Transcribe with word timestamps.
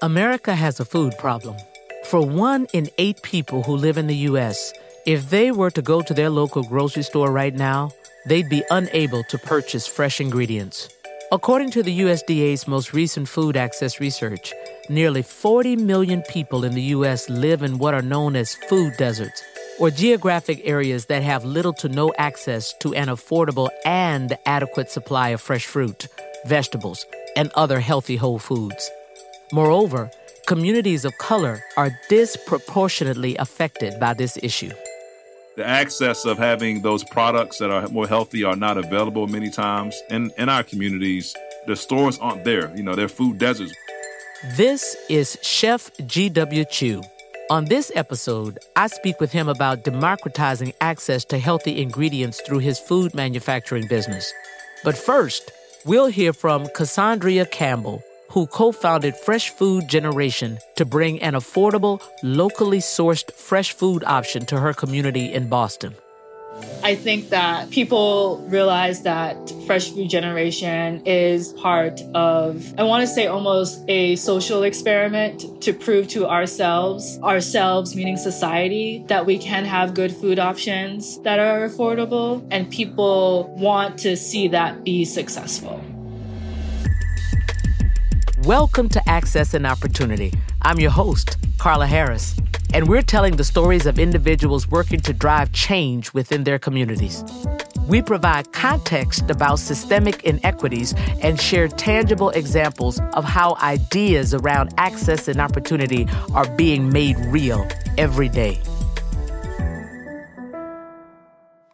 America 0.00 0.54
has 0.54 0.78
a 0.78 0.84
food 0.84 1.12
problem. 1.18 1.56
For 2.04 2.24
one 2.24 2.68
in 2.72 2.88
eight 2.98 3.20
people 3.22 3.64
who 3.64 3.74
live 3.74 3.98
in 3.98 4.06
the 4.06 4.28
U.S., 4.30 4.72
if 5.06 5.28
they 5.28 5.50
were 5.50 5.72
to 5.72 5.82
go 5.82 6.02
to 6.02 6.14
their 6.14 6.30
local 6.30 6.62
grocery 6.62 7.02
store 7.02 7.32
right 7.32 7.52
now, 7.52 7.90
they'd 8.26 8.48
be 8.48 8.62
unable 8.70 9.24
to 9.24 9.38
purchase 9.38 9.88
fresh 9.88 10.20
ingredients. 10.20 10.88
According 11.32 11.72
to 11.72 11.82
the 11.82 12.00
USDA's 12.02 12.68
most 12.68 12.92
recent 12.92 13.28
food 13.28 13.56
access 13.56 13.98
research, 13.98 14.52
nearly 14.88 15.22
40 15.22 15.74
million 15.74 16.22
people 16.28 16.64
in 16.64 16.74
the 16.74 16.94
U.S. 16.94 17.28
live 17.28 17.64
in 17.64 17.78
what 17.78 17.92
are 17.92 18.00
known 18.00 18.36
as 18.36 18.54
food 18.68 18.92
deserts, 18.98 19.42
or 19.80 19.90
geographic 19.90 20.60
areas 20.62 21.06
that 21.06 21.24
have 21.24 21.44
little 21.44 21.72
to 21.72 21.88
no 21.88 22.12
access 22.18 22.72
to 22.74 22.94
an 22.94 23.08
affordable 23.08 23.68
and 23.84 24.38
adequate 24.46 24.92
supply 24.92 25.30
of 25.30 25.40
fresh 25.40 25.66
fruit, 25.66 26.06
vegetables, 26.46 27.04
and 27.36 27.50
other 27.56 27.80
healthy 27.80 28.14
whole 28.14 28.38
foods. 28.38 28.92
Moreover, 29.52 30.10
communities 30.46 31.04
of 31.04 31.16
color 31.18 31.62
are 31.76 31.90
disproportionately 32.10 33.36
affected 33.36 33.98
by 33.98 34.12
this 34.12 34.38
issue. 34.42 34.70
The 35.56 35.66
access 35.66 36.24
of 36.24 36.38
having 36.38 36.82
those 36.82 37.02
products 37.04 37.58
that 37.58 37.70
are 37.70 37.88
more 37.88 38.06
healthy 38.06 38.44
are 38.44 38.56
not 38.56 38.76
available 38.76 39.26
many 39.26 39.50
times 39.50 40.00
in, 40.10 40.30
in 40.36 40.48
our 40.48 40.62
communities. 40.62 41.34
The 41.66 41.76
stores 41.76 42.18
aren't 42.18 42.44
there, 42.44 42.74
you 42.76 42.82
know, 42.82 42.94
they're 42.94 43.08
food 43.08 43.38
deserts. 43.38 43.72
This 44.56 44.96
is 45.08 45.36
Chef 45.42 45.90
G.W. 46.06 46.64
Chew. 46.70 47.02
On 47.50 47.64
this 47.64 47.90
episode, 47.94 48.58
I 48.76 48.86
speak 48.86 49.18
with 49.20 49.32
him 49.32 49.48
about 49.48 49.82
democratizing 49.82 50.74
access 50.82 51.24
to 51.24 51.38
healthy 51.38 51.80
ingredients 51.80 52.42
through 52.42 52.58
his 52.58 52.78
food 52.78 53.14
manufacturing 53.14 53.88
business. 53.88 54.30
But 54.84 54.96
first, 54.96 55.50
we'll 55.86 56.06
hear 56.06 56.32
from 56.34 56.66
Cassandria 56.66 57.50
Campbell, 57.50 58.02
who 58.30 58.46
co 58.46 58.72
founded 58.72 59.16
Fresh 59.16 59.50
Food 59.50 59.88
Generation 59.88 60.58
to 60.76 60.84
bring 60.84 61.20
an 61.22 61.34
affordable, 61.34 62.02
locally 62.22 62.78
sourced 62.78 63.30
fresh 63.32 63.72
food 63.72 64.04
option 64.04 64.46
to 64.46 64.58
her 64.58 64.72
community 64.72 65.32
in 65.32 65.48
Boston. 65.48 65.94
I 66.82 66.94
think 66.94 67.30
that 67.30 67.70
people 67.70 68.44
realize 68.48 69.02
that 69.02 69.52
Fresh 69.66 69.90
Food 69.90 70.08
Generation 70.08 71.02
is 71.04 71.52
part 71.54 72.00
of, 72.14 72.74
I 72.78 72.84
want 72.84 73.02
to 73.02 73.06
say 73.06 73.26
almost 73.26 73.84
a 73.88 74.16
social 74.16 74.62
experiment 74.62 75.62
to 75.62 75.72
prove 75.72 76.08
to 76.08 76.26
ourselves, 76.26 77.18
ourselves 77.22 77.94
meaning 77.94 78.16
society, 78.16 79.04
that 79.08 79.26
we 79.26 79.38
can 79.38 79.64
have 79.64 79.94
good 79.94 80.14
food 80.14 80.38
options 80.38 81.20
that 81.22 81.38
are 81.38 81.68
affordable 81.68 82.46
and 82.50 82.70
people 82.70 83.54
want 83.58 83.98
to 84.00 84.16
see 84.16 84.48
that 84.48 84.84
be 84.84 85.04
successful. 85.04 85.82
Welcome 88.48 88.88
to 88.88 89.06
Access 89.06 89.52
and 89.52 89.66
Opportunity. 89.66 90.32
I'm 90.62 90.80
your 90.80 90.90
host, 90.90 91.36
Carla 91.58 91.86
Harris, 91.86 92.34
and 92.72 92.88
we're 92.88 93.02
telling 93.02 93.36
the 93.36 93.44
stories 93.44 93.84
of 93.84 93.98
individuals 93.98 94.66
working 94.70 95.00
to 95.00 95.12
drive 95.12 95.52
change 95.52 96.14
within 96.14 96.44
their 96.44 96.58
communities. 96.58 97.22
We 97.86 98.00
provide 98.00 98.50
context 98.52 99.28
about 99.28 99.58
systemic 99.58 100.24
inequities 100.24 100.94
and 101.20 101.38
share 101.38 101.68
tangible 101.68 102.30
examples 102.30 103.02
of 103.12 103.22
how 103.22 103.54
ideas 103.56 104.32
around 104.32 104.72
access 104.78 105.28
and 105.28 105.42
opportunity 105.42 106.06
are 106.32 106.48
being 106.56 106.90
made 106.90 107.18
real 107.26 107.68
every 107.98 108.30
day. 108.30 108.62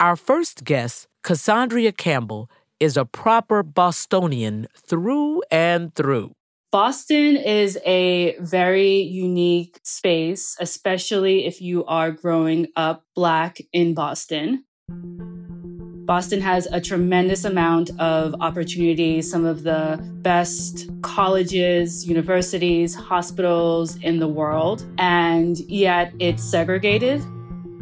Our 0.00 0.16
first 0.16 0.64
guest, 0.64 1.06
Cassandria 1.22 1.96
Campbell, 1.96 2.50
is 2.80 2.96
a 2.96 3.04
proper 3.04 3.62
Bostonian 3.62 4.66
through 4.76 5.40
and 5.52 5.94
through. 5.94 6.34
Boston 6.74 7.36
is 7.36 7.78
a 7.86 8.36
very 8.40 8.96
unique 8.96 9.78
space, 9.84 10.56
especially 10.58 11.46
if 11.46 11.62
you 11.62 11.84
are 11.84 12.10
growing 12.10 12.66
up 12.74 13.04
Black 13.14 13.60
in 13.72 13.94
Boston. 13.94 14.64
Boston 14.88 16.40
has 16.40 16.66
a 16.66 16.80
tremendous 16.80 17.44
amount 17.44 17.90
of 18.00 18.34
opportunities, 18.40 19.30
some 19.30 19.44
of 19.44 19.62
the 19.62 20.00
best 20.22 20.90
colleges, 21.02 22.08
universities, 22.08 22.96
hospitals 22.96 23.94
in 24.02 24.18
the 24.18 24.26
world, 24.26 24.84
and 24.98 25.58
yet 25.70 26.12
it's 26.18 26.42
segregated. 26.42 27.20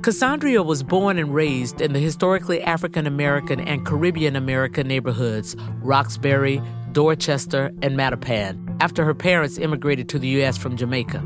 Cassandria 0.03 0.63
was 0.63 0.83
born 0.83 1.17
and 1.19 1.33
raised 1.33 1.81
in 1.81 1.95
the 1.95 1.99
historically 1.99 2.61
African 2.61 3.07
American 3.07 3.59
and 3.59 3.87
Caribbean 3.87 4.37
American 4.37 4.87
neighborhoods 4.87 5.57
Roxbury, 5.81 6.61
Dorchester, 6.93 7.73
and 7.81 7.97
Mattapan 7.97 8.62
after 8.81 9.05
her 9.05 9.15
parents 9.15 9.59
immigrated 9.59 10.09
to 10.11 10.19
the 10.19 10.29
U.S. 10.29 10.57
from 10.57 10.77
Jamaica. 10.77 11.23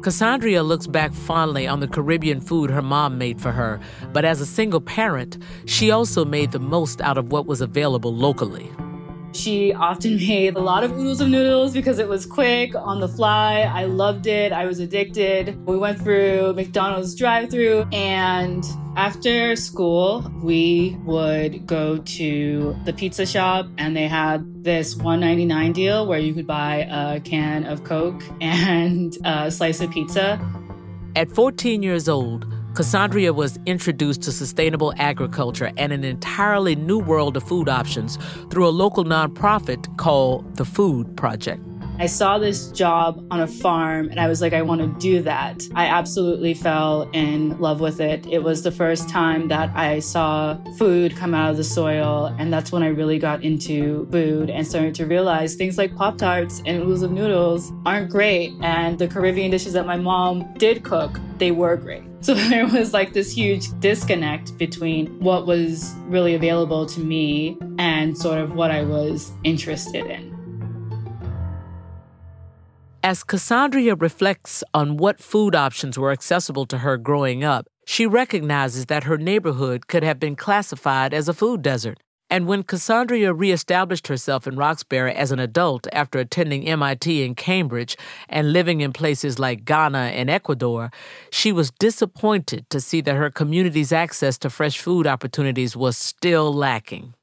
Cassandria 0.00 0.64
looks 0.64 0.86
back 0.86 1.12
fondly 1.12 1.66
on 1.66 1.80
the 1.80 1.88
Caribbean 1.88 2.40
food 2.40 2.70
her 2.70 2.82
mom 2.82 3.18
made 3.18 3.40
for 3.40 3.50
her, 3.50 3.80
but 4.12 4.24
as 4.24 4.40
a 4.40 4.46
single 4.46 4.80
parent, 4.80 5.38
she 5.64 5.90
also 5.90 6.24
made 6.24 6.52
the 6.52 6.60
most 6.60 7.00
out 7.00 7.18
of 7.18 7.32
what 7.32 7.46
was 7.46 7.60
available 7.60 8.14
locally. 8.14 8.70
She 9.32 9.72
often 9.72 10.16
made 10.28 10.54
a 10.56 10.60
lot 10.60 10.84
of 10.84 10.92
oodles 10.92 11.20
of 11.20 11.28
noodles 11.28 11.72
because 11.72 11.98
it 11.98 12.08
was 12.08 12.24
quick, 12.24 12.74
on 12.74 13.00
the 13.00 13.08
fly. 13.08 13.60
I 13.62 13.84
loved 13.84 14.26
it. 14.26 14.52
I 14.52 14.66
was 14.66 14.78
addicted. 14.78 15.56
We 15.66 15.76
went 15.76 15.98
through 15.98 16.52
McDonald's 16.54 17.14
drive 17.14 17.50
through 17.50 17.86
and 17.92 18.64
after 18.96 19.54
school, 19.56 20.32
we 20.42 20.96
would 21.04 21.66
go 21.66 21.98
to 21.98 22.76
the 22.84 22.92
pizza 22.94 23.26
shop 23.26 23.66
and 23.76 23.94
they 23.94 24.08
had 24.08 24.64
this 24.64 24.94
1.99 24.94 25.74
deal 25.74 26.06
where 26.06 26.18
you 26.18 26.32
could 26.32 26.46
buy 26.46 26.86
a 26.90 27.20
can 27.20 27.66
of 27.66 27.84
Coke 27.84 28.22
and 28.40 29.16
a 29.24 29.50
slice 29.50 29.80
of 29.80 29.90
pizza. 29.90 30.40
At 31.14 31.30
14 31.30 31.82
years 31.82 32.08
old, 32.08 32.46
Cassandria 32.72 33.34
was 33.34 33.58
introduced 33.64 34.22
to 34.22 34.32
sustainable 34.32 34.92
agriculture 34.98 35.72
and 35.78 35.92
an 35.92 36.04
entirely 36.04 36.76
new 36.76 36.98
world 36.98 37.36
of 37.36 37.42
food 37.42 37.68
options 37.68 38.18
through 38.50 38.66
a 38.66 38.70
local 38.70 39.04
nonprofit 39.04 39.96
called 39.96 40.56
the 40.56 40.64
Food 40.64 41.16
Project. 41.16 41.65
I 41.98 42.06
saw 42.06 42.38
this 42.38 42.68
job 42.72 43.26
on 43.30 43.40
a 43.40 43.46
farm 43.46 44.10
and 44.10 44.20
I 44.20 44.28
was 44.28 44.42
like, 44.42 44.52
I 44.52 44.60
want 44.60 44.82
to 44.82 44.88
do 45.00 45.22
that. 45.22 45.62
I 45.74 45.86
absolutely 45.86 46.52
fell 46.52 47.08
in 47.14 47.58
love 47.58 47.80
with 47.80 48.00
it. 48.00 48.26
It 48.26 48.42
was 48.42 48.62
the 48.62 48.70
first 48.70 49.08
time 49.08 49.48
that 49.48 49.74
I 49.74 50.00
saw 50.00 50.58
food 50.76 51.16
come 51.16 51.34
out 51.34 51.50
of 51.50 51.56
the 51.56 51.64
soil. 51.64 52.34
And 52.38 52.52
that's 52.52 52.70
when 52.70 52.82
I 52.82 52.88
really 52.88 53.18
got 53.18 53.42
into 53.42 54.06
food 54.10 54.50
and 54.50 54.66
started 54.66 54.94
to 54.96 55.06
realize 55.06 55.54
things 55.54 55.78
like 55.78 55.96
Pop 55.96 56.18
Tarts 56.18 56.62
and 56.66 56.82
of 56.82 57.10
noodles 57.10 57.72
aren't 57.86 58.10
great. 58.10 58.52
And 58.60 58.98
the 58.98 59.08
Caribbean 59.08 59.50
dishes 59.50 59.72
that 59.72 59.86
my 59.86 59.96
mom 59.96 60.52
did 60.58 60.84
cook, 60.84 61.18
they 61.38 61.50
were 61.50 61.76
great. 61.76 62.02
So 62.26 62.34
there 62.34 62.66
was 62.66 62.92
like 62.92 63.12
this 63.12 63.30
huge 63.30 63.68
disconnect 63.78 64.58
between 64.58 65.20
what 65.20 65.46
was 65.46 65.94
really 66.06 66.34
available 66.34 66.84
to 66.86 66.98
me 66.98 67.56
and 67.78 68.18
sort 68.18 68.38
of 68.38 68.52
what 68.52 68.72
I 68.72 68.82
was 68.82 69.30
interested 69.44 70.06
in. 70.06 70.35
As 73.06 73.22
Cassandria 73.22 73.94
reflects 73.94 74.64
on 74.74 74.96
what 74.96 75.22
food 75.22 75.54
options 75.54 75.96
were 75.96 76.10
accessible 76.10 76.66
to 76.66 76.78
her 76.78 76.96
growing 76.96 77.44
up, 77.44 77.68
she 77.86 78.04
recognizes 78.04 78.86
that 78.86 79.04
her 79.04 79.16
neighborhood 79.16 79.86
could 79.86 80.02
have 80.02 80.18
been 80.18 80.34
classified 80.34 81.14
as 81.14 81.28
a 81.28 81.32
food 81.32 81.62
desert. 81.62 82.00
And 82.28 82.48
when 82.48 82.64
Cassandria 82.64 83.32
reestablished 83.32 84.08
herself 84.08 84.48
in 84.48 84.56
Roxbury 84.56 85.14
as 85.14 85.30
an 85.30 85.38
adult 85.38 85.86
after 85.92 86.18
attending 86.18 86.66
MIT 86.66 87.22
in 87.22 87.36
Cambridge 87.36 87.96
and 88.28 88.52
living 88.52 88.80
in 88.80 88.92
places 88.92 89.38
like 89.38 89.64
Ghana 89.64 90.10
and 90.18 90.28
Ecuador, 90.28 90.90
she 91.30 91.52
was 91.52 91.70
disappointed 91.78 92.68
to 92.70 92.80
see 92.80 93.00
that 93.02 93.14
her 93.14 93.30
community's 93.30 93.92
access 93.92 94.36
to 94.38 94.50
fresh 94.50 94.80
food 94.80 95.06
opportunities 95.06 95.76
was 95.76 95.96
still 95.96 96.52
lacking. 96.52 97.14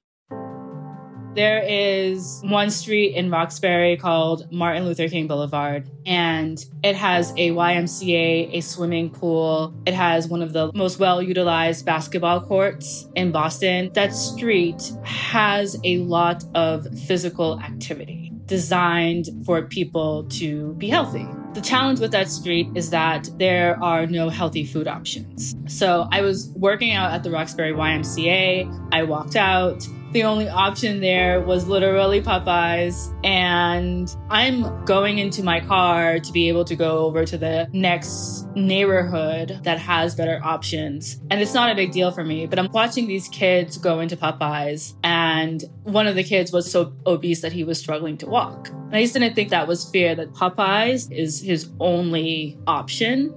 There 1.36 1.64
is 1.68 2.42
one 2.44 2.70
street 2.70 3.16
in 3.16 3.32
Roxbury 3.32 3.98
called 3.98 4.52
Martin 4.52 4.86
Luther 4.86 5.10
King 5.10 5.26
Boulevard, 5.26 5.90
and 6.06 6.64
it 6.84 6.96
has 6.96 7.32
a 7.32 7.50
YMCA, 7.50 8.54
a 8.54 8.62
swimming 8.62 9.10
pool. 9.10 9.74
It 9.88 9.96
has 9.96 10.28
one 10.28 10.44
of 10.44 10.54
the 10.54 10.72
most 10.76 11.00
well 11.00 11.24
utilized 11.24 11.88
basketball 11.88 12.42
courts 12.42 13.08
in 13.16 13.32
Boston. 13.32 13.90
That 13.94 14.14
street 14.14 14.92
has 15.04 15.76
a 15.84 15.98
lot 16.00 16.44
of 16.54 16.88
physical 17.00 17.60
activity 17.60 18.32
designed 18.46 19.30
for 19.44 19.64
people 19.64 20.26
to 20.26 20.74
be 20.74 20.88
healthy. 20.88 21.28
The 21.56 21.62
challenge 21.62 22.00
with 22.00 22.12
that 22.12 22.30
street 22.30 22.68
is 22.76 22.92
that 22.92 23.30
there 23.40 23.82
are 23.84 24.06
no 24.06 24.30
healthy 24.30 24.66
food 24.66 24.88
options. 24.88 25.56
So 25.68 26.08
I 26.12 26.22
was 26.22 26.50
working 26.50 26.92
out 26.92 27.12
at 27.12 27.24
the 27.24 27.32
Roxbury 27.32 27.74
YMCA. 27.74 28.90
I 28.92 29.04
walked 29.04 29.36
out 29.36 29.88
The 30.14 30.26
only 30.26 30.48
option 30.48 31.00
there 31.00 31.42
was 31.42 31.68
literally 31.68 32.22
Popeyes. 32.22 33.12
And 33.26 34.16
I'm 34.30 34.86
going 34.86 35.18
into 35.18 35.42
my 35.42 35.60
car 35.60 36.20
to 36.20 36.32
be 36.32 36.50
able 36.50 36.66
to 36.66 36.76
go 36.76 37.00
over 37.00 37.26
to 37.26 37.36
the 37.36 37.68
next 37.74 38.46
neighborhood 38.56 39.62
that 39.64 39.80
has 39.80 40.14
better 40.14 40.40
options. 40.44 41.20
And 41.32 41.42
it's 41.42 41.56
not 41.56 41.72
a 41.72 41.76
big 41.76 41.92
deal 41.92 42.12
for 42.12 42.24
me, 42.24 42.46
but 42.46 42.60
I'm 42.60 42.72
watching 42.72 43.08
these 43.08 43.28
kids 43.30 43.80
go 43.80 44.02
into 44.02 44.16
Popeyes. 44.16 44.94
And 45.04 45.64
one 45.82 46.06
of 46.06 46.14
the 46.14 46.24
kids 46.24 46.52
was 46.52 46.72
so 46.72 46.94
obese 47.08 47.42
that 47.42 47.52
he 47.52 47.64
was 47.64 47.80
struggling 47.80 48.16
to 48.18 48.28
walk. 48.28 48.70
And 48.70 48.96
I 48.96 49.02
just 49.02 49.16
didn't 49.16 49.34
think 49.34 49.50
that 49.50 49.68
was 49.68 49.90
fair 49.90 50.14
that 50.14 50.32
Popeyes 50.34 51.12
is 51.12 51.42
his 51.42 51.72
only 51.80 52.60
option. 52.68 53.34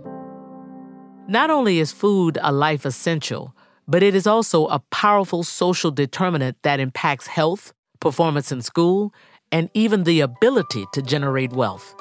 Not 1.27 1.49
only 1.49 1.79
is 1.79 1.91
food 1.91 2.37
a 2.43 2.53
life 2.53 2.85
essential, 2.85 3.56
but 3.89 4.03
it 4.03 4.15
is 4.15 4.27
also 4.27 4.67
a 4.67 4.81
powerful 4.91 5.45
social 5.45 5.91
determinant 5.91 6.57
that 6.63 6.81
impacts 6.81 7.27
health, 7.27 7.73
performance 8.01 8.51
in 8.51 8.63
school, 8.63 9.13
and 9.53 9.71
even 9.75 10.05
the 10.05 10.21
ability 10.21 10.85
to 10.93 11.03
generate 11.03 11.53
wealth. 11.53 11.95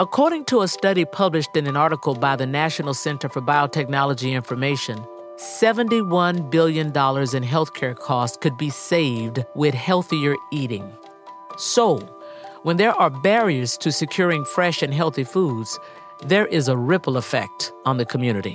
According 0.00 0.46
to 0.46 0.62
a 0.62 0.68
study 0.68 1.04
published 1.04 1.54
in 1.56 1.66
an 1.66 1.76
article 1.76 2.14
by 2.14 2.34
the 2.36 2.46
National 2.46 2.94
Center 2.94 3.28
for 3.28 3.42
Biotechnology 3.42 4.32
Information, 4.32 4.98
$71 5.36 6.50
billion 6.50 6.86
in 6.86 6.92
healthcare 6.92 7.96
costs 7.96 8.36
could 8.36 8.56
be 8.56 8.70
saved 8.70 9.44
with 9.54 9.74
healthier 9.74 10.34
eating. 10.50 10.90
So, 11.56 11.98
when 12.62 12.76
there 12.78 12.92
are 12.92 13.10
barriers 13.10 13.76
to 13.78 13.92
securing 13.92 14.44
fresh 14.44 14.82
and 14.82 14.94
healthy 14.94 15.24
foods, 15.24 15.78
there 16.24 16.46
is 16.46 16.68
a 16.68 16.76
ripple 16.76 17.16
effect 17.16 17.72
on 17.84 17.96
the 17.98 18.06
community. 18.06 18.54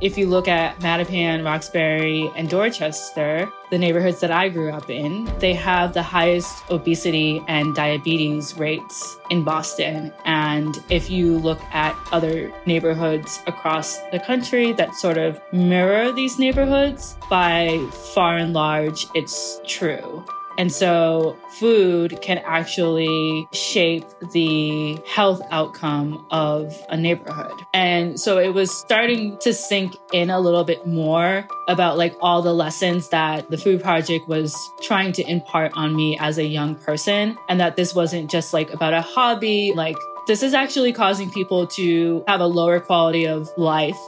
If 0.00 0.18
you 0.18 0.28
look 0.28 0.46
at 0.46 0.78
Mattapan, 0.80 1.42
Roxbury, 1.42 2.30
and 2.36 2.50
Dorchester, 2.50 3.50
the 3.70 3.78
neighborhoods 3.78 4.20
that 4.20 4.30
I 4.30 4.50
grew 4.50 4.70
up 4.70 4.90
in, 4.90 5.24
they 5.38 5.54
have 5.54 5.94
the 5.94 6.02
highest 6.02 6.70
obesity 6.70 7.42
and 7.48 7.74
diabetes 7.74 8.58
rates 8.58 9.16
in 9.30 9.42
Boston. 9.42 10.12
And 10.26 10.76
if 10.90 11.08
you 11.08 11.38
look 11.38 11.62
at 11.72 11.96
other 12.12 12.52
neighborhoods 12.66 13.40
across 13.46 13.98
the 14.12 14.20
country 14.20 14.72
that 14.74 14.94
sort 14.94 15.16
of 15.16 15.40
mirror 15.50 16.12
these 16.12 16.38
neighborhoods, 16.38 17.16
by 17.30 17.78
far 18.14 18.36
and 18.36 18.52
large, 18.52 19.06
it's 19.14 19.60
true. 19.66 20.26
And 20.58 20.72
so 20.72 21.36
food 21.58 22.20
can 22.22 22.38
actually 22.38 23.48
shape 23.52 24.04
the 24.32 24.98
health 25.06 25.40
outcome 25.50 26.26
of 26.30 26.74
a 26.88 26.96
neighborhood. 26.96 27.52
And 27.74 28.18
so 28.18 28.38
it 28.38 28.54
was 28.54 28.70
starting 28.70 29.38
to 29.38 29.52
sink 29.52 29.94
in 30.12 30.30
a 30.30 30.40
little 30.40 30.64
bit 30.64 30.86
more 30.86 31.46
about 31.68 31.98
like 31.98 32.14
all 32.20 32.42
the 32.42 32.54
lessons 32.54 33.08
that 33.10 33.50
the 33.50 33.58
food 33.58 33.82
project 33.82 34.28
was 34.28 34.56
trying 34.82 35.12
to 35.12 35.30
impart 35.30 35.72
on 35.74 35.94
me 35.94 36.18
as 36.18 36.38
a 36.38 36.44
young 36.44 36.74
person. 36.74 37.36
And 37.48 37.60
that 37.60 37.76
this 37.76 37.94
wasn't 37.94 38.30
just 38.30 38.52
like 38.52 38.72
about 38.72 38.94
a 38.94 39.02
hobby, 39.02 39.72
like 39.74 39.96
this 40.26 40.42
is 40.42 40.54
actually 40.54 40.92
causing 40.92 41.30
people 41.30 41.66
to 41.68 42.24
have 42.26 42.40
a 42.40 42.46
lower 42.46 42.80
quality 42.80 43.26
of 43.26 43.48
life 43.56 43.98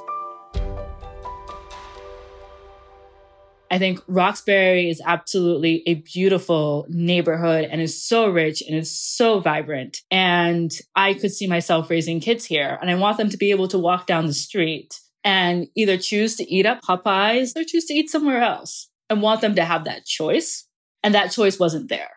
I 3.70 3.78
think 3.78 4.00
Roxbury 4.06 4.88
is 4.88 5.02
absolutely 5.04 5.82
a 5.86 5.94
beautiful 5.94 6.86
neighborhood 6.88 7.68
and 7.70 7.80
is 7.80 8.02
so 8.02 8.28
rich 8.28 8.62
and 8.62 8.74
is 8.74 8.98
so 8.98 9.40
vibrant. 9.40 10.02
And 10.10 10.72
I 10.96 11.14
could 11.14 11.32
see 11.32 11.46
myself 11.46 11.90
raising 11.90 12.20
kids 12.20 12.44
here 12.44 12.78
and 12.80 12.90
I 12.90 12.94
want 12.94 13.18
them 13.18 13.28
to 13.28 13.36
be 13.36 13.50
able 13.50 13.68
to 13.68 13.78
walk 13.78 14.06
down 14.06 14.26
the 14.26 14.32
street 14.32 14.98
and 15.22 15.68
either 15.74 15.98
choose 15.98 16.36
to 16.36 16.50
eat 16.50 16.64
at 16.64 16.82
Popeyes 16.82 17.56
or 17.56 17.64
choose 17.64 17.84
to 17.86 17.94
eat 17.94 18.08
somewhere 18.08 18.40
else 18.40 18.88
and 19.10 19.20
want 19.20 19.40
them 19.40 19.54
to 19.56 19.64
have 19.64 19.84
that 19.84 20.06
choice. 20.06 20.66
And 21.02 21.14
that 21.14 21.30
choice 21.30 21.58
wasn't 21.58 21.88
there. 21.88 22.10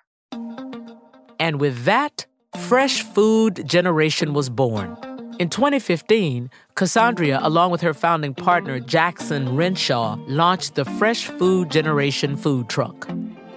And 1.40 1.60
with 1.60 1.84
that, 1.86 2.26
Fresh 2.58 3.04
Food 3.04 3.68
Generation 3.68 4.34
was 4.34 4.50
born. 4.50 4.98
In 5.42 5.50
2015, 5.50 6.52
Cassandra, 6.76 7.40
along 7.42 7.72
with 7.72 7.82
her 7.82 7.96
founding 7.96 8.36
partner 8.36 8.80
Jackson 8.80 9.56
Renshaw, 9.56 10.16
launched 10.28 10.76
the 10.76 10.86
Fresh 10.86 11.26
Food 11.26 11.72
Generation 11.72 12.38
food 12.38 12.70
truck. 12.70 13.10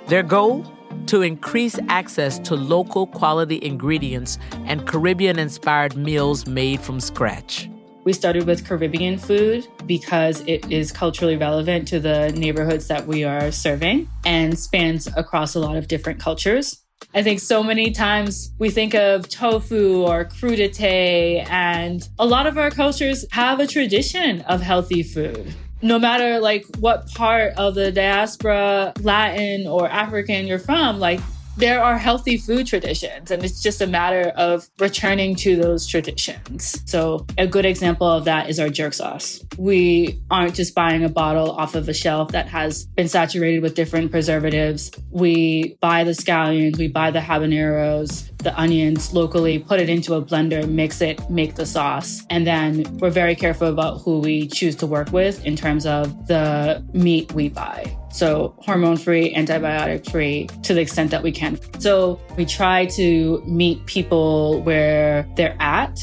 Their 0.09 0.23
goal? 0.23 0.65
To 1.09 1.21
increase 1.21 1.79
access 1.91 2.39
to 2.39 2.55
local 2.55 3.07
quality 3.07 3.63
ingredients 3.63 4.39
and 4.65 4.87
Caribbean 4.87 5.39
inspired 5.39 5.95
meals 5.95 6.47
made 6.47 6.81
from 6.81 7.01
scratch. 7.01 7.69
We 8.05 8.15
started 8.15 8.47
with 8.47 8.67
Caribbean 8.67 9.19
food 9.19 9.67
because 9.85 10.41
it 10.47 10.73
is 10.73 10.91
culturally 10.91 11.37
relevant 11.37 11.87
to 11.89 12.01
the 12.01 12.33
neighborhoods 12.33 12.89
that 12.89 13.07
we 13.07 13.25
are 13.25 13.53
serving 13.53 14.09
and 14.25 14.59
spans 14.59 15.07
across 15.19 15.55
a 15.55 15.61
lot 15.61 15.77
of 15.77 15.87
different 15.89 16.19
cultures. 16.19 16.84
I 17.13 17.23
think 17.23 17.41
so 17.41 17.63
many 17.63 17.91
times 17.91 18.53
we 18.59 18.71
think 18.71 18.95
of 18.95 19.29
tofu 19.29 20.03
or 20.03 20.25
crudité, 20.25 21.49
and 21.49 22.09
a 22.19 22.27
lot 22.27 22.47
of 22.47 22.57
our 22.59 22.71
cultures 22.71 23.25
have 23.33 23.61
a 23.61 23.67
tradition 23.67 24.41
of 24.43 24.61
healthy 24.61 25.03
food. 25.03 25.55
No 25.83 25.99
matter 25.99 26.41
like 26.41 26.65
what 26.79 27.09
part 27.15 27.53
of 27.57 27.75
the 27.75 27.93
diaspora, 27.93 28.95
Latin 29.01 29.67
or 29.67 29.89
African 29.89 30.47
you're 30.47 30.59
from, 30.59 30.99
like 30.99 31.21
there 31.57 31.83
are 31.83 31.97
healthy 31.99 32.37
food 32.37 32.67
traditions 32.67 33.31
and 33.31 33.45
it's 33.45 33.63
just 33.63 33.81
a 33.81 33.87
matter 33.87 34.33
of 34.37 34.69
returning 34.79 35.35
to 35.37 35.57
those 35.57 35.87
traditions. 35.87 36.81
So 36.87 37.27
a 37.39 37.47
good 37.47 37.65
example 37.65 38.07
of 38.07 38.25
that 38.25 38.51
is 38.51 38.59
our 38.59 38.69
jerk 38.69 38.95
sauce. 38.95 39.45
We 39.57 40.21
aren't 40.31 40.55
just 40.55 40.75
buying 40.75 41.05
a 41.05 41.09
bottle 41.09 41.53
off 41.53 41.75
of 41.75 41.89
a 41.89 41.95
shelf 41.95 42.33
that 42.33 42.49
has 42.49 42.87
been 42.87 43.09
saturated 43.09 43.63
with 43.63 43.75
different 43.75 44.11
preservatives. 44.11 44.91
We 45.11 45.77
buy 45.81 46.05
the 46.05 46.13
scallions, 46.13 46.77
we 46.77 46.89
buy 46.89 47.11
the 47.11 47.21
habaneros, 47.21 48.37
the 48.39 48.59
onions 48.59 49.13
locally, 49.13 49.59
put 49.59 49.81
it 49.81 49.89
into 49.89 50.15
a 50.15 50.23
blender, 50.23 50.69
mix 50.69 51.01
it, 51.01 51.31
make 51.31 51.55
the 51.55 51.67
sauce. 51.67 52.23
And 52.31 52.47
then 52.47 52.85
we're 52.99 53.11
very 53.11 53.35
careful 53.35 53.69
about 53.69 54.03
who 54.03 54.19
we 54.19 54.49
choose 54.49 54.77
to 54.77 54.87
work 54.87 55.13
with 55.13 55.45
in 55.45 55.57
terms 55.57 55.87
of 55.87 56.27
the 56.27 56.85
meat 56.93 57.33
we 57.33 57.49
buy. 57.49 57.97
So, 58.15 58.55
hormone 58.59 58.97
free, 58.97 59.35
antibiotic 59.35 60.09
free 60.09 60.47
to 60.63 60.73
the 60.73 60.81
extent 60.81 61.11
that 61.11 61.25
we 61.25 61.33
can. 61.33 61.59
So, 61.81 62.21
we 62.37 62.47
try 62.47 62.87
to 62.87 63.43
meet 63.45 63.85
people 63.87 64.63
where 64.63 65.29
they're 65.35 65.57
at. 65.59 65.99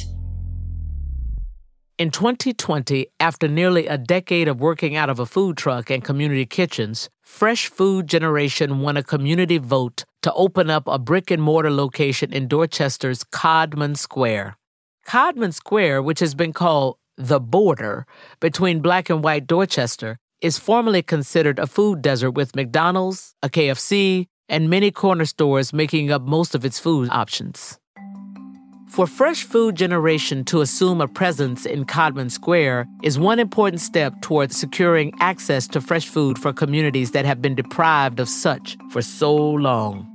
In 1.97 2.11
2020, 2.11 3.07
after 3.21 3.47
nearly 3.47 3.87
a 3.87 3.97
decade 3.97 4.49
of 4.49 4.59
working 4.59 4.97
out 4.97 5.09
of 5.09 5.19
a 5.19 5.25
food 5.25 5.55
truck 5.55 5.89
and 5.89 6.03
community 6.03 6.45
kitchens, 6.45 7.09
Fresh 7.21 7.67
Food 7.67 8.07
Generation 8.07 8.81
won 8.81 8.97
a 8.97 9.03
community 9.03 9.57
vote 9.57 10.03
to 10.21 10.33
open 10.33 10.69
up 10.69 10.83
a 10.87 10.99
brick 10.99 11.31
and 11.31 11.41
mortar 11.41 11.71
location 11.71 12.33
in 12.33 12.49
Dorchester's 12.49 13.23
Codman 13.23 13.95
Square. 13.95 14.57
Codman 15.05 15.53
Square, 15.53 16.01
which 16.01 16.19
has 16.19 16.35
been 16.35 16.51
called 16.51 16.97
the 17.15 17.39
border 17.39 18.05
between 18.41 18.81
black 18.81 19.09
and 19.09 19.23
white 19.23 19.47
Dorchester, 19.47 20.17
is 20.41 20.57
formally 20.57 21.01
considered 21.01 21.59
a 21.59 21.67
food 21.67 22.01
desert 22.01 22.31
with 22.31 22.55
McDonald's, 22.55 23.35
a 23.43 23.49
KFC, 23.49 24.27
and 24.49 24.69
many 24.69 24.91
corner 24.91 25.25
stores 25.25 25.71
making 25.71 26.11
up 26.11 26.23
most 26.23 26.55
of 26.55 26.65
its 26.65 26.79
food 26.79 27.09
options. 27.11 27.79
For 28.89 29.07
Fresh 29.07 29.43
Food 29.43 29.75
Generation 29.75 30.43
to 30.45 30.59
assume 30.59 30.99
a 30.99 31.07
presence 31.07 31.65
in 31.65 31.85
Codman 31.85 32.29
Square 32.29 32.87
is 33.03 33.17
one 33.17 33.39
important 33.39 33.79
step 33.79 34.13
towards 34.21 34.57
securing 34.57 35.13
access 35.21 35.65
to 35.69 35.79
fresh 35.79 36.09
food 36.09 36.37
for 36.37 36.51
communities 36.51 37.11
that 37.11 37.23
have 37.23 37.41
been 37.41 37.55
deprived 37.55 38.19
of 38.19 38.27
such 38.27 38.77
for 38.89 39.01
so 39.01 39.33
long. 39.33 40.10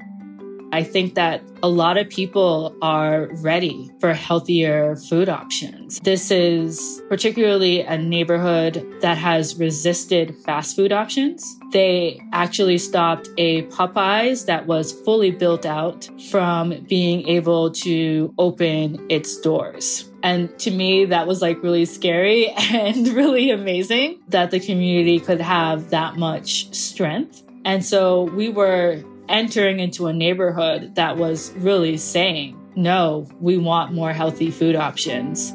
I 0.73 0.83
think 0.83 1.15
that 1.15 1.43
a 1.63 1.69
lot 1.69 1.97
of 1.97 2.09
people 2.09 2.77
are 2.83 3.29
ready 3.35 3.91
for 4.01 4.13
healthier 4.13 4.97
food 4.97 5.29
options. 5.29 6.01
This 6.01 6.31
is 6.31 7.03
particularly 7.09 7.81
a 7.81 7.97
neighborhood 7.97 8.87
that 9.01 9.17
has 9.19 9.57
resisted 9.57 10.37
fast 10.45 10.77
food 10.77 10.93
options. 10.93 11.59
They 11.73 12.21
actually 12.33 12.79
stopped 12.79 13.29
a 13.39 13.63
Popeyes 13.67 14.47
that 14.47 14.67
was 14.67 14.93
fully 14.93 15.31
built 15.31 15.65
out 15.67 16.09
from 16.31 16.85
being 16.89 17.27
able 17.29 17.71
to 17.73 18.35
open 18.39 19.05
its 19.09 19.41
doors. 19.41 20.11
And 20.23 20.57
to 20.59 20.71
me, 20.71 21.05
that 21.07 21.27
was 21.27 21.41
like 21.41 21.63
really 21.63 21.85
scary 21.85 22.49
and 22.73 23.09
really 23.09 23.51
amazing 23.51 24.21
that 24.29 24.51
the 24.51 24.61
community 24.61 25.21
could 25.21 25.41
have 25.41 25.91
that 25.91 26.17
much 26.17 26.75
strength. 26.75 27.43
And 27.65 27.85
so 27.85 28.25
we 28.25 28.49
were 28.49 29.03
entering 29.29 29.81
into 29.81 30.07
a 30.07 30.13
neighborhood 30.13 30.95
that 30.95 31.17
was 31.17 31.53
really 31.53 31.97
saying, 31.97 32.59
no, 32.75 33.29
we 33.41 33.57
want 33.57 33.93
more 33.93 34.13
healthy 34.13 34.51
food 34.51 34.77
options. 34.77 35.55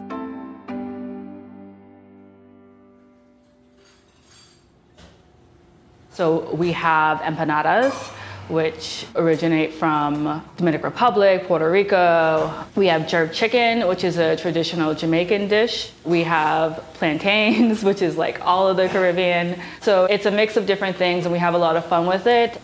So 6.13 6.53
we 6.53 6.73
have 6.73 7.19
empanadas, 7.19 7.93
which 8.49 9.05
originate 9.15 9.73
from 9.73 10.43
Dominican 10.57 10.83
Republic, 10.83 11.47
Puerto 11.47 11.71
Rico. 11.71 12.65
We 12.75 12.87
have 12.87 13.07
jerk 13.07 13.31
chicken, 13.33 13.87
which 13.87 14.03
is 14.03 14.17
a 14.17 14.35
traditional 14.35 14.93
Jamaican 14.93 15.47
dish. 15.47 15.91
We 16.03 16.23
have 16.23 16.83
plantains, 16.95 17.83
which 17.89 18.01
is 18.01 18.17
like 18.17 18.41
all 18.41 18.67
of 18.67 18.77
the 18.77 18.89
Caribbean. 18.89 19.59
So 19.79 20.05
it's 20.05 20.25
a 20.25 20.31
mix 20.31 20.57
of 20.57 20.65
different 20.65 20.97
things, 20.97 21.25
and 21.25 21.31
we 21.31 21.39
have 21.39 21.53
a 21.53 21.57
lot 21.57 21.77
of 21.77 21.85
fun 21.85 22.07
with 22.07 22.27
it 22.27 22.59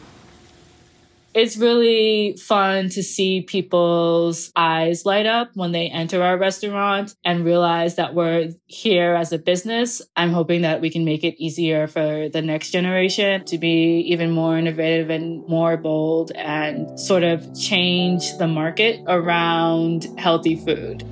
it's 1.38 1.56
really 1.56 2.36
fun 2.36 2.90
to 2.90 3.04
see 3.04 3.42
people's 3.42 4.52
eyes 4.56 5.06
light 5.06 5.28
up 5.28 5.52
when 5.54 5.72
they 5.72 5.88
enter 5.88 6.24
our 6.24 6.36
restaurant 6.36 7.14
and 7.24 7.46
realize 7.46 7.94
that 7.94 8.16
we're 8.16 8.50
here 8.66 9.14
as 9.14 9.32
a 9.32 9.38
business. 9.38 10.02
I'm 10.16 10.32
hoping 10.32 10.64
that 10.64 10.82
we 10.82 10.90
can 10.90 11.06
make 11.06 11.24
it 11.24 11.36
easier 11.38 11.86
for 11.86 12.28
the 12.28 12.42
next 12.42 12.72
generation 12.72 13.46
to 13.46 13.60
be 13.60 14.00
even 14.00 14.32
more 14.32 14.58
innovative 14.58 15.12
and 15.12 15.48
more 15.48 15.78
bold 15.78 16.32
and 16.32 17.00
sort 17.00 17.22
of 17.22 17.56
change 17.56 18.36
the 18.40 18.48
market 18.48 19.04
around 19.06 20.08
healthy 20.18 20.56
food. 20.56 21.06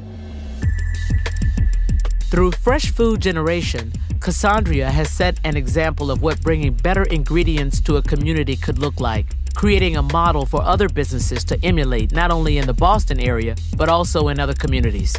Through 2.31 2.53
Fresh 2.53 2.89
Food 2.89 3.21
Generation, 3.21 3.91
Cassandria 4.17 4.87
has 4.87 5.11
set 5.11 5.39
an 5.43 5.55
example 5.55 6.09
of 6.09 6.23
what 6.23 6.41
bringing 6.41 6.73
better 6.73 7.03
ingredients 7.03 7.79
to 7.81 7.97
a 7.97 8.01
community 8.01 8.55
could 8.55 8.79
look 8.79 8.99
like 8.99 9.35
creating 9.55 9.95
a 9.97 10.01
model 10.01 10.45
for 10.45 10.61
other 10.61 10.87
businesses 10.89 11.43
to 11.45 11.57
emulate 11.63 12.11
not 12.11 12.31
only 12.31 12.57
in 12.57 12.67
the 12.67 12.73
Boston 12.73 13.19
area, 13.19 13.55
but 13.77 13.89
also 13.89 14.27
in 14.27 14.39
other 14.39 14.53
communities. 14.53 15.15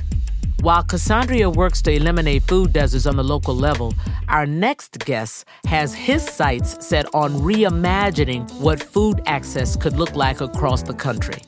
While 0.60 0.84
Cassandria 0.84 1.54
works 1.54 1.82
to 1.82 1.92
eliminate 1.92 2.42
food 2.44 2.72
deserts 2.72 3.06
on 3.06 3.16
the 3.16 3.24
local 3.24 3.54
level, 3.54 3.94
our 4.28 4.46
next 4.46 4.98
guest 5.04 5.44
has 5.66 5.94
his 5.94 6.26
sights 6.26 6.86
set 6.86 7.06
on 7.14 7.34
reimagining 7.34 8.50
what 8.60 8.82
food 8.82 9.20
access 9.26 9.76
could 9.76 9.96
look 9.96 10.16
like 10.16 10.40
across 10.40 10.82
the 10.82 10.94
country. 10.94 11.38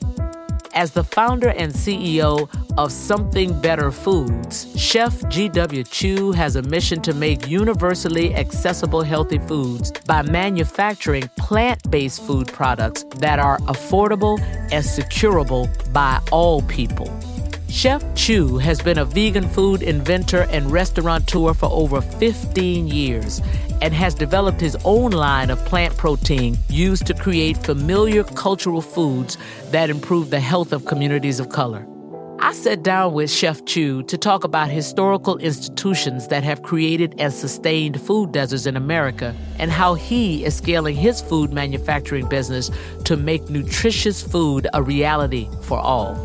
As 0.79 0.91
the 0.91 1.03
founder 1.03 1.49
and 1.49 1.73
CEO 1.73 2.47
of 2.77 2.93
Something 2.93 3.59
Better 3.59 3.91
Foods, 3.91 4.65
Chef 4.79 5.27
G.W. 5.27 5.83
Chew 5.83 6.31
has 6.31 6.55
a 6.55 6.61
mission 6.61 7.01
to 7.01 7.13
make 7.13 7.49
universally 7.49 8.33
accessible 8.33 9.01
healthy 9.01 9.39
foods 9.39 9.91
by 10.07 10.21
manufacturing 10.21 11.27
plant 11.35 11.81
based 11.91 12.21
food 12.25 12.47
products 12.47 13.03
that 13.17 13.39
are 13.39 13.57
affordable 13.67 14.39
and 14.71 14.85
securable 14.85 15.67
by 15.91 16.17
all 16.31 16.61
people. 16.61 17.11
Chef 17.67 18.01
Chew 18.15 18.57
has 18.57 18.81
been 18.81 18.99
a 18.99 19.05
vegan 19.05 19.49
food 19.49 19.81
inventor 19.81 20.47
and 20.49 20.71
restaurateur 20.71 21.53
for 21.53 21.69
over 21.73 21.99
15 21.99 22.87
years 22.87 23.41
and 23.81 23.93
has 23.93 24.13
developed 24.13 24.59
his 24.59 24.77
own 24.83 25.11
line 25.11 25.49
of 25.49 25.63
plant 25.65 25.95
protein 25.97 26.57
used 26.69 27.05
to 27.07 27.13
create 27.13 27.57
familiar 27.57 28.23
cultural 28.23 28.81
foods 28.81 29.37
that 29.71 29.89
improve 29.89 30.29
the 30.29 30.39
health 30.39 30.73
of 30.73 30.85
communities 30.85 31.39
of 31.39 31.49
color. 31.49 31.85
I 32.41 32.53
sat 32.53 32.83
down 32.83 33.13
with 33.13 33.29
Chef 33.29 33.65
Chew 33.65 34.01
to 34.03 34.17
talk 34.17 34.45
about 34.45 34.69
historical 34.69 35.37
institutions 35.39 36.29
that 36.29 36.41
have 36.45 36.63
created 36.63 37.15
and 37.19 37.33
sustained 37.33 37.99
food 37.99 38.31
deserts 38.31 38.65
in 38.65 38.77
America 38.77 39.35
and 39.57 39.69
how 39.69 39.95
he 39.95 40.45
is 40.45 40.55
scaling 40.55 40.95
his 40.95 41.19
food 41.19 41.51
manufacturing 41.51 42.29
business 42.29 42.71
to 43.03 43.17
make 43.17 43.49
nutritious 43.49 44.23
food 44.23 44.67
a 44.73 44.81
reality 44.81 45.49
for 45.63 45.77
all. 45.79 46.15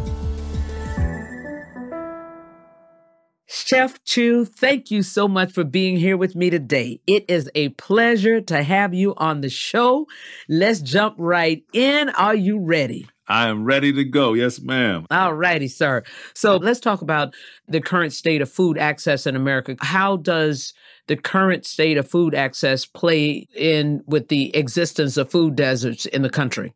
Chef 3.55 4.03
Chew, 4.03 4.45
thank 4.45 4.91
you 4.91 5.05
so 5.05 5.29
much 5.29 5.53
for 5.53 5.63
being 5.63 5.97
here 5.97 6.17
with 6.17 6.35
me 6.35 6.51
today. 6.51 7.01
It 7.07 7.25
is 7.29 7.49
a 7.55 7.69
pleasure 7.69 8.41
to 8.41 8.65
have 8.65 8.93
you 8.93 9.15
on 9.15 9.43
the 9.43 9.49
show. 9.49 10.09
Let's 10.49 10.81
jump 10.81 11.15
right 11.19 11.63
in. 11.73 12.09
Are 12.09 12.35
you 12.35 12.59
ready? 12.59 13.07
I 13.29 13.49
am 13.49 13.65
ready 13.65 13.93
to 13.93 14.03
go. 14.03 14.33
Yes, 14.33 14.61
ma'am. 14.61 15.07
All 15.09 15.35
righty, 15.35 15.69
sir. 15.69 16.03
So 16.35 16.57
let's 16.57 16.81
talk 16.81 17.01
about 17.01 17.33
the 17.69 17.81
current 17.81 18.13
state 18.13 18.43
of 18.43 18.51
food 18.51 18.77
access 18.77 19.25
in 19.25 19.37
America. 19.37 19.77
How 19.79 20.17
does 20.17 20.75
the 21.07 21.17
current 21.17 21.65
state 21.65 21.97
of 21.97 22.11
food 22.11 22.35
access 22.35 22.85
play 22.85 23.47
in 23.55 24.03
with 24.05 24.29
the 24.29 24.55
existence 24.57 25.17
of 25.17 25.31
food 25.31 25.55
deserts 25.55 26.07
in 26.07 26.23
the 26.23 26.29
country? 26.29 26.75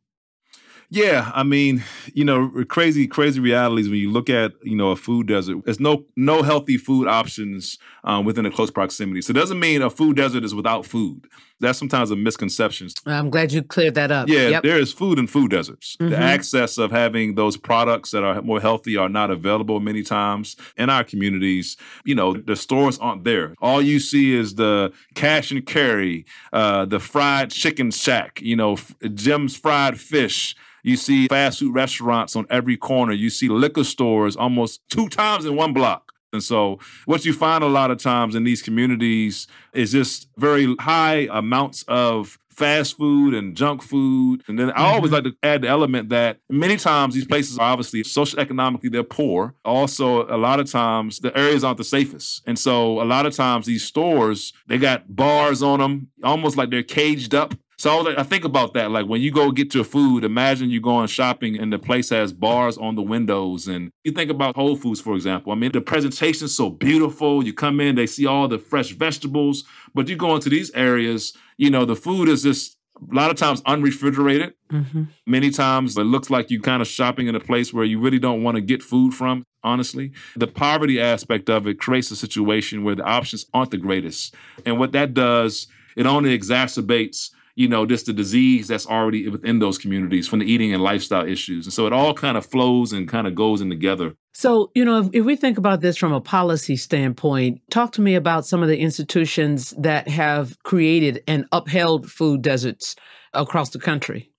Yeah, 0.90 1.30
I 1.34 1.42
mean, 1.42 1.84
you 2.14 2.24
know, 2.24 2.50
crazy, 2.66 3.06
crazy 3.06 3.40
realities 3.40 3.90
when 3.90 3.98
you 3.98 4.10
look 4.10 4.30
at 4.30 4.52
you 4.62 4.74
know 4.74 4.90
a 4.90 4.96
food 4.96 5.26
desert. 5.26 5.58
There's 5.64 5.80
no 5.80 6.04
no 6.16 6.42
healthy 6.42 6.78
food 6.78 7.08
options 7.08 7.78
um, 8.04 8.24
within 8.24 8.46
a 8.46 8.50
close 8.50 8.70
proximity. 8.70 9.20
So 9.20 9.32
it 9.32 9.34
doesn't 9.34 9.60
mean 9.60 9.82
a 9.82 9.90
food 9.90 10.16
desert 10.16 10.44
is 10.44 10.54
without 10.54 10.86
food. 10.86 11.26
That's 11.60 11.78
sometimes 11.78 12.10
a 12.10 12.16
misconception. 12.16 12.88
I'm 13.06 13.30
glad 13.30 13.52
you 13.52 13.62
cleared 13.62 13.94
that 13.94 14.10
up. 14.10 14.28
Yeah, 14.28 14.48
yep. 14.48 14.62
there 14.62 14.78
is 14.78 14.92
food 14.92 15.18
in 15.18 15.26
food 15.26 15.50
deserts. 15.50 15.96
Mm-hmm. 15.96 16.10
The 16.10 16.18
access 16.18 16.78
of 16.78 16.90
having 16.90 17.34
those 17.34 17.56
products 17.56 18.12
that 18.12 18.22
are 18.22 18.40
more 18.42 18.60
healthy 18.60 18.96
are 18.96 19.08
not 19.08 19.30
available 19.30 19.80
many 19.80 20.02
times 20.02 20.56
in 20.76 20.90
our 20.90 21.04
communities. 21.04 21.76
You 22.04 22.14
know, 22.14 22.34
the 22.34 22.56
stores 22.56 22.98
aren't 22.98 23.24
there. 23.24 23.54
All 23.60 23.82
you 23.82 23.98
see 23.98 24.34
is 24.34 24.54
the 24.54 24.92
cash 25.14 25.50
and 25.50 25.66
carry, 25.66 26.26
uh, 26.52 26.84
the 26.84 27.00
fried 27.00 27.50
chicken 27.50 27.90
shack. 27.90 28.40
You 28.40 28.56
know, 28.56 28.76
Jim's 29.14 29.56
fried 29.56 29.98
fish 29.98 30.54
you 30.82 30.96
see 30.96 31.28
fast 31.28 31.58
food 31.58 31.74
restaurants 31.74 32.36
on 32.36 32.46
every 32.50 32.76
corner. 32.76 33.12
You 33.12 33.30
see 33.30 33.48
liquor 33.48 33.84
stores 33.84 34.36
almost 34.36 34.80
two 34.88 35.08
times 35.08 35.44
in 35.44 35.56
one 35.56 35.72
block. 35.72 36.12
And 36.32 36.42
so, 36.42 36.78
what 37.06 37.24
you 37.24 37.32
find 37.32 37.64
a 37.64 37.68
lot 37.68 37.90
of 37.90 37.98
times 37.98 38.34
in 38.34 38.44
these 38.44 38.62
communities 38.62 39.46
is 39.72 39.92
just 39.92 40.28
very 40.36 40.74
high 40.78 41.28
amounts 41.30 41.84
of 41.88 42.38
fast 42.58 42.98
food 42.98 43.34
and 43.34 43.56
junk 43.56 43.82
food. 43.82 44.42
And 44.48 44.58
then 44.58 44.70
I 44.70 44.72
mm-hmm. 44.72 44.82
always 44.82 45.12
like 45.12 45.24
to 45.24 45.34
add 45.42 45.62
the 45.62 45.68
element 45.68 46.08
that 46.08 46.40
many 46.50 46.76
times 46.76 47.14
these 47.14 47.26
places 47.26 47.56
are 47.56 47.70
obviously 47.70 48.02
socioeconomically 48.02 48.90
they're 48.90 49.04
poor. 49.04 49.54
Also, 49.64 50.26
a 50.26 50.36
lot 50.36 50.58
of 50.58 50.70
times 50.70 51.20
the 51.20 51.36
areas 51.38 51.62
aren't 51.62 51.78
the 51.78 51.84
safest. 51.84 52.42
And 52.46 52.58
so 52.58 53.00
a 53.00 53.04
lot 53.04 53.26
of 53.26 53.34
times 53.34 53.66
these 53.66 53.84
stores, 53.84 54.52
they 54.66 54.76
got 54.76 55.14
bars 55.14 55.62
on 55.62 55.78
them, 55.78 56.08
almost 56.24 56.56
like 56.56 56.70
they're 56.70 56.82
caged 56.82 57.34
up 57.34 57.54
so 57.78 58.12
I 58.18 58.24
think 58.24 58.44
about 58.44 58.74
that. 58.74 58.90
Like 58.90 59.06
when 59.06 59.20
you 59.20 59.30
go 59.30 59.52
get 59.52 59.72
your 59.72 59.84
food, 59.84 60.24
imagine 60.24 60.68
you 60.68 60.80
going 60.80 61.06
shopping 61.06 61.56
and 61.56 61.72
the 61.72 61.78
place 61.78 62.10
has 62.10 62.32
bars 62.32 62.76
on 62.76 62.96
the 62.96 63.02
windows. 63.02 63.68
And 63.68 63.92
you 64.02 64.10
think 64.10 64.32
about 64.32 64.56
Whole 64.56 64.74
Foods, 64.74 65.00
for 65.00 65.14
example. 65.14 65.52
I 65.52 65.54
mean, 65.54 65.70
the 65.70 65.80
presentation's 65.80 66.56
so 66.56 66.70
beautiful. 66.70 67.44
You 67.44 67.52
come 67.52 67.80
in, 67.80 67.94
they 67.94 68.08
see 68.08 68.26
all 68.26 68.48
the 68.48 68.58
fresh 68.58 68.90
vegetables. 68.90 69.62
But 69.94 70.08
you 70.08 70.16
go 70.16 70.34
into 70.34 70.48
these 70.48 70.72
areas, 70.72 71.34
you 71.56 71.70
know, 71.70 71.84
the 71.84 71.94
food 71.94 72.28
is 72.28 72.42
just 72.42 72.76
a 73.00 73.14
lot 73.14 73.30
of 73.30 73.36
times 73.36 73.62
unrefrigerated. 73.64 74.54
Mm-hmm. 74.72 75.04
Many 75.28 75.50
times 75.50 75.96
it 75.96 76.02
looks 76.02 76.30
like 76.30 76.50
you 76.50 76.60
kind 76.60 76.82
of 76.82 76.88
shopping 76.88 77.28
in 77.28 77.36
a 77.36 77.40
place 77.40 77.72
where 77.72 77.84
you 77.84 78.00
really 78.00 78.18
don't 78.18 78.42
want 78.42 78.56
to 78.56 78.60
get 78.60 78.82
food 78.82 79.14
from, 79.14 79.44
honestly. 79.62 80.10
The 80.34 80.48
poverty 80.48 81.00
aspect 81.00 81.48
of 81.48 81.68
it 81.68 81.78
creates 81.78 82.10
a 82.10 82.16
situation 82.16 82.82
where 82.82 82.96
the 82.96 83.04
options 83.04 83.46
aren't 83.54 83.70
the 83.70 83.76
greatest. 83.76 84.34
And 84.66 84.80
what 84.80 84.90
that 84.92 85.14
does, 85.14 85.68
it 85.96 86.06
only 86.06 86.36
exacerbates 86.36 87.30
you 87.58 87.66
know, 87.66 87.84
just 87.84 88.06
the 88.06 88.12
disease 88.12 88.68
that's 88.68 88.86
already 88.86 89.28
within 89.28 89.58
those 89.58 89.78
communities 89.78 90.28
from 90.28 90.38
the 90.38 90.44
eating 90.44 90.72
and 90.72 90.80
lifestyle 90.80 91.26
issues. 91.26 91.66
And 91.66 91.72
so 91.72 91.88
it 91.88 91.92
all 91.92 92.14
kind 92.14 92.36
of 92.36 92.46
flows 92.46 92.92
and 92.92 93.08
kind 93.08 93.26
of 93.26 93.34
goes 93.34 93.60
in 93.60 93.68
together. 93.68 94.14
So, 94.32 94.70
you 94.76 94.84
know, 94.84 95.00
if, 95.00 95.08
if, 95.12 95.24
we 95.24 95.34
think 95.34 95.58
about 95.58 95.80
this 95.80 95.96
from 95.96 96.12
a 96.12 96.20
policy 96.20 96.76
standpoint, 96.76 97.60
talk 97.68 97.90
to 97.94 98.00
me 98.00 98.14
about 98.14 98.46
some 98.46 98.62
of 98.62 98.68
the 98.68 98.78
institutions 98.78 99.74
that 99.76 100.06
have 100.06 100.56
created 100.62 101.24
and 101.26 101.46
upheld 101.50 102.08
food 102.08 102.42
deserts 102.42 102.94
across 103.32 103.70
the 103.70 103.80
country. 103.80 104.30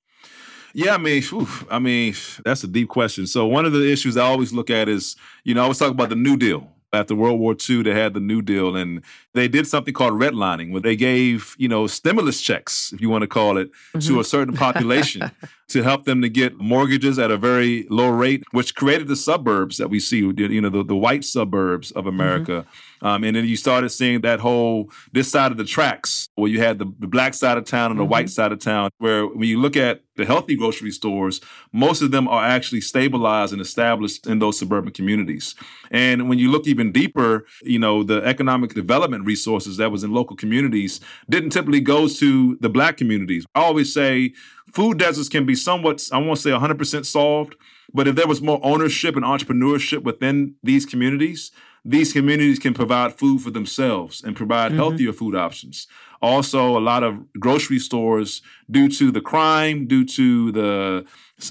Yeah, 0.73 0.93
I 0.93 0.97
mean, 0.97 1.21
oof, 1.33 1.65
I 1.69 1.79
mean, 1.79 2.15
that's 2.45 2.63
a 2.63 2.67
deep 2.67 2.87
question. 2.87 3.27
So 3.27 3.45
one 3.47 3.65
of 3.65 3.73
the 3.73 3.91
issues 3.91 4.15
I 4.15 4.23
always 4.23 4.53
look 4.53 4.69
at 4.69 4.87
is, 4.87 5.17
you 5.43 5.55
know, 5.55 5.59
I 5.59 5.63
always 5.63 5.77
talk 5.77 5.91
about 5.91 6.07
the 6.07 6.15
New 6.15 6.37
Deal 6.37 6.71
after 6.93 7.15
World 7.15 7.39
War 7.39 7.55
II, 7.69 7.83
they 7.83 7.93
had 7.93 8.13
the 8.13 8.19
New 8.19 8.41
Deal, 8.41 8.75
and 8.75 9.03
they 9.33 9.47
did 9.47 9.67
something 9.67 9.93
called 9.93 10.13
redlining, 10.13 10.71
where 10.71 10.81
they 10.81 10.95
gave, 10.95 11.55
you 11.57 11.67
know, 11.67 11.87
stimulus 11.87 12.41
checks, 12.41 12.91
if 12.93 13.01
you 13.01 13.09
want 13.09 13.21
to 13.21 13.27
call 13.27 13.57
it, 13.57 13.71
mm-hmm. 13.71 13.99
to 13.99 14.19
a 14.19 14.23
certain 14.23 14.55
population 14.55 15.31
to 15.69 15.83
help 15.83 16.05
them 16.05 16.21
to 16.21 16.29
get 16.29 16.57
mortgages 16.57 17.19
at 17.19 17.29
a 17.29 17.37
very 17.37 17.85
low 17.89 18.09
rate, 18.09 18.43
which 18.51 18.75
created 18.75 19.07
the 19.07 19.15
suburbs 19.15 19.77
that 19.77 19.89
we 19.89 19.99
see, 19.99 20.19
you 20.19 20.61
know, 20.61 20.69
the, 20.69 20.83
the 20.83 20.95
white 20.95 21.23
suburbs 21.23 21.91
of 21.91 22.05
mm-hmm. 22.05 22.19
America. 22.19 22.51
Mm-hmm. 22.51 23.07
Um, 23.07 23.23
and 23.23 23.35
then 23.35 23.45
you 23.45 23.55
started 23.55 23.89
seeing 23.89 24.21
that 24.21 24.39
whole 24.39 24.89
this 25.13 25.31
side 25.31 25.51
of 25.51 25.57
the 25.57 25.63
tracks 25.63 26.27
where 26.35 26.49
you 26.49 26.59
had 26.59 26.79
the, 26.79 26.91
the 26.99 27.07
black 27.07 27.33
side 27.33 27.57
of 27.57 27.65
town 27.65 27.91
and 27.91 27.99
the 27.99 28.03
mm-hmm. 28.03 28.11
white 28.11 28.29
side 28.29 28.51
of 28.51 28.59
town, 28.59 28.89
where 28.97 29.25
when 29.25 29.47
you 29.47 29.59
look 29.59 29.77
at 29.77 30.01
the 30.17 30.25
healthy 30.25 30.55
grocery 30.55 30.91
stores, 30.91 31.39
most 31.71 32.01
of 32.01 32.11
them 32.11 32.27
are 32.27 32.43
actually 32.43 32.81
stabilized 32.81 33.53
and 33.53 33.61
established 33.61 34.27
in 34.27 34.39
those 34.39 34.59
suburban 34.59 34.91
communities. 34.91 35.55
And 35.91 36.27
when 36.27 36.39
you 36.39 36.51
look 36.51 36.67
even 36.67 36.91
deeper, 36.91 37.45
you 37.61 37.79
know, 37.79 38.03
the 38.03 38.21
economic 38.25 38.73
development 38.73 39.18
resources 39.25 39.77
that 39.77 39.91
was 39.91 40.03
in 40.03 40.13
local 40.13 40.35
communities 40.35 40.99
didn't 41.29 41.51
typically 41.51 41.81
go 41.81 42.07
to 42.07 42.57
the 42.57 42.69
black 42.69 42.97
communities. 42.97 43.45
I 43.55 43.61
always 43.61 43.93
say 43.93 44.33
food 44.73 44.99
deserts 44.99 45.29
can 45.29 45.45
be 45.45 45.55
somewhat, 45.55 46.07
I 46.11 46.17
won't 46.17 46.39
say 46.39 46.51
100% 46.51 47.05
solved, 47.05 47.55
but 47.93 48.07
if 48.07 48.15
there 48.15 48.27
was 48.27 48.41
more 48.41 48.59
ownership 48.63 49.15
and 49.15 49.25
entrepreneurship 49.25 50.03
within 50.03 50.55
these 50.63 50.85
communities, 50.85 51.51
these 51.85 52.13
communities 52.13 52.59
can 52.59 52.73
provide 52.73 53.17
food 53.17 53.41
for 53.41 53.51
themselves 53.51 54.23
and 54.23 54.35
provide 54.35 54.71
mm-hmm. 54.71 54.79
healthier 54.79 55.13
food 55.13 55.35
options. 55.35 55.87
Also, 56.21 56.77
a 56.77 56.79
lot 56.79 57.03
of 57.03 57.31
grocery 57.39 57.79
stores, 57.79 58.41
due 58.69 58.89
to 58.89 59.11
the 59.11 59.21
crime, 59.21 59.87
due 59.87 60.05
to 60.05 60.51
the 60.51 61.05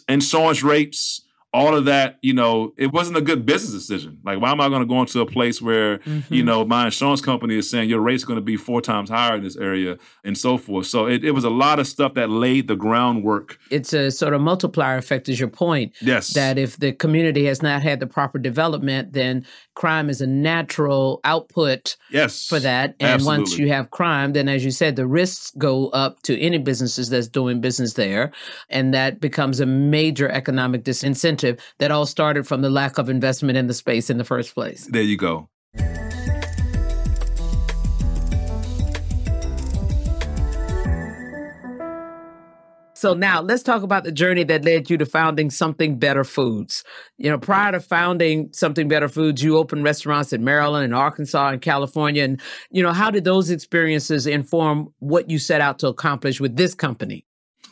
insurance 0.08 0.62
rates, 0.62 1.22
all 1.52 1.74
of 1.74 1.86
that, 1.86 2.18
you 2.20 2.34
know, 2.34 2.74
it 2.76 2.92
wasn't 2.92 3.16
a 3.16 3.22
good 3.22 3.46
business 3.46 3.72
decision. 3.72 4.18
Like, 4.22 4.40
why 4.40 4.50
am 4.50 4.60
I 4.60 4.68
going 4.68 4.82
to 4.82 4.86
go 4.86 5.00
into 5.00 5.20
a 5.20 5.26
place 5.26 5.62
where, 5.62 5.98
mm-hmm. 5.98 6.32
you 6.32 6.42
know, 6.42 6.64
my 6.64 6.86
insurance 6.86 7.22
company 7.22 7.56
is 7.56 7.70
saying 7.70 7.88
your 7.88 8.00
rate's 8.00 8.24
going 8.24 8.36
to 8.36 8.44
be 8.44 8.56
four 8.56 8.82
times 8.82 9.08
higher 9.08 9.36
in 9.36 9.42
this 9.42 9.56
area 9.56 9.96
and 10.24 10.36
so 10.36 10.58
forth? 10.58 10.86
So 10.86 11.06
it, 11.06 11.24
it 11.24 11.30
was 11.30 11.44
a 11.44 11.50
lot 11.50 11.78
of 11.78 11.86
stuff 11.86 12.14
that 12.14 12.28
laid 12.28 12.68
the 12.68 12.76
groundwork. 12.76 13.58
It's 13.70 13.94
a 13.94 14.10
sort 14.10 14.34
of 14.34 14.42
multiplier 14.42 14.98
effect, 14.98 15.28
is 15.28 15.40
your 15.40 15.48
point. 15.48 15.94
Yes. 16.02 16.34
That 16.34 16.58
if 16.58 16.76
the 16.76 16.92
community 16.92 17.46
has 17.46 17.62
not 17.62 17.80
had 17.82 18.00
the 18.00 18.06
proper 18.06 18.38
development, 18.38 19.14
then 19.14 19.46
crime 19.78 20.10
is 20.10 20.20
a 20.20 20.26
natural 20.26 21.20
output 21.22 21.96
yes, 22.10 22.48
for 22.48 22.58
that. 22.58 22.96
And 22.98 23.10
absolutely. 23.10 23.38
once 23.38 23.58
you 23.58 23.68
have 23.68 23.90
crime, 23.92 24.32
then 24.32 24.48
as 24.48 24.64
you 24.64 24.72
said, 24.72 24.96
the 24.96 25.06
risks 25.06 25.52
go 25.56 25.88
up 25.90 26.20
to 26.22 26.38
any 26.38 26.58
businesses 26.58 27.10
that's 27.10 27.28
doing 27.28 27.60
business 27.60 27.94
there. 27.94 28.32
And 28.68 28.92
that 28.92 29.20
becomes 29.20 29.60
a 29.60 29.66
major 29.66 30.28
economic 30.28 30.82
disincentive 30.82 31.60
that 31.78 31.92
all 31.92 32.06
started 32.06 32.44
from 32.44 32.60
the 32.62 32.70
lack 32.70 32.98
of 32.98 33.08
investment 33.08 33.56
in 33.56 33.68
the 33.68 33.74
space 33.74 34.10
in 34.10 34.18
the 34.18 34.24
first 34.24 34.52
place. 34.52 34.88
There 34.90 35.00
you 35.00 35.16
go. 35.16 35.48
So 42.98 43.14
now 43.14 43.40
let's 43.40 43.62
talk 43.62 43.84
about 43.84 44.02
the 44.02 44.10
journey 44.10 44.42
that 44.42 44.64
led 44.64 44.90
you 44.90 44.98
to 44.98 45.06
founding 45.06 45.50
Something 45.50 46.00
Better 46.00 46.24
Foods. 46.24 46.82
You 47.16 47.30
know, 47.30 47.38
prior 47.38 47.70
to 47.70 47.78
founding 47.78 48.52
Something 48.52 48.88
Better 48.88 49.08
Foods, 49.08 49.40
you 49.40 49.56
opened 49.56 49.84
restaurants 49.84 50.32
in 50.32 50.42
Maryland 50.42 50.84
and 50.84 50.94
Arkansas 50.96 51.50
and 51.50 51.62
California. 51.62 52.24
And, 52.24 52.40
you 52.72 52.82
know, 52.82 52.92
how 52.92 53.12
did 53.12 53.22
those 53.22 53.50
experiences 53.50 54.26
inform 54.26 54.92
what 54.98 55.30
you 55.30 55.38
set 55.38 55.60
out 55.60 55.78
to 55.78 55.86
accomplish 55.86 56.40
with 56.40 56.56
this 56.56 56.74
company? 56.74 57.24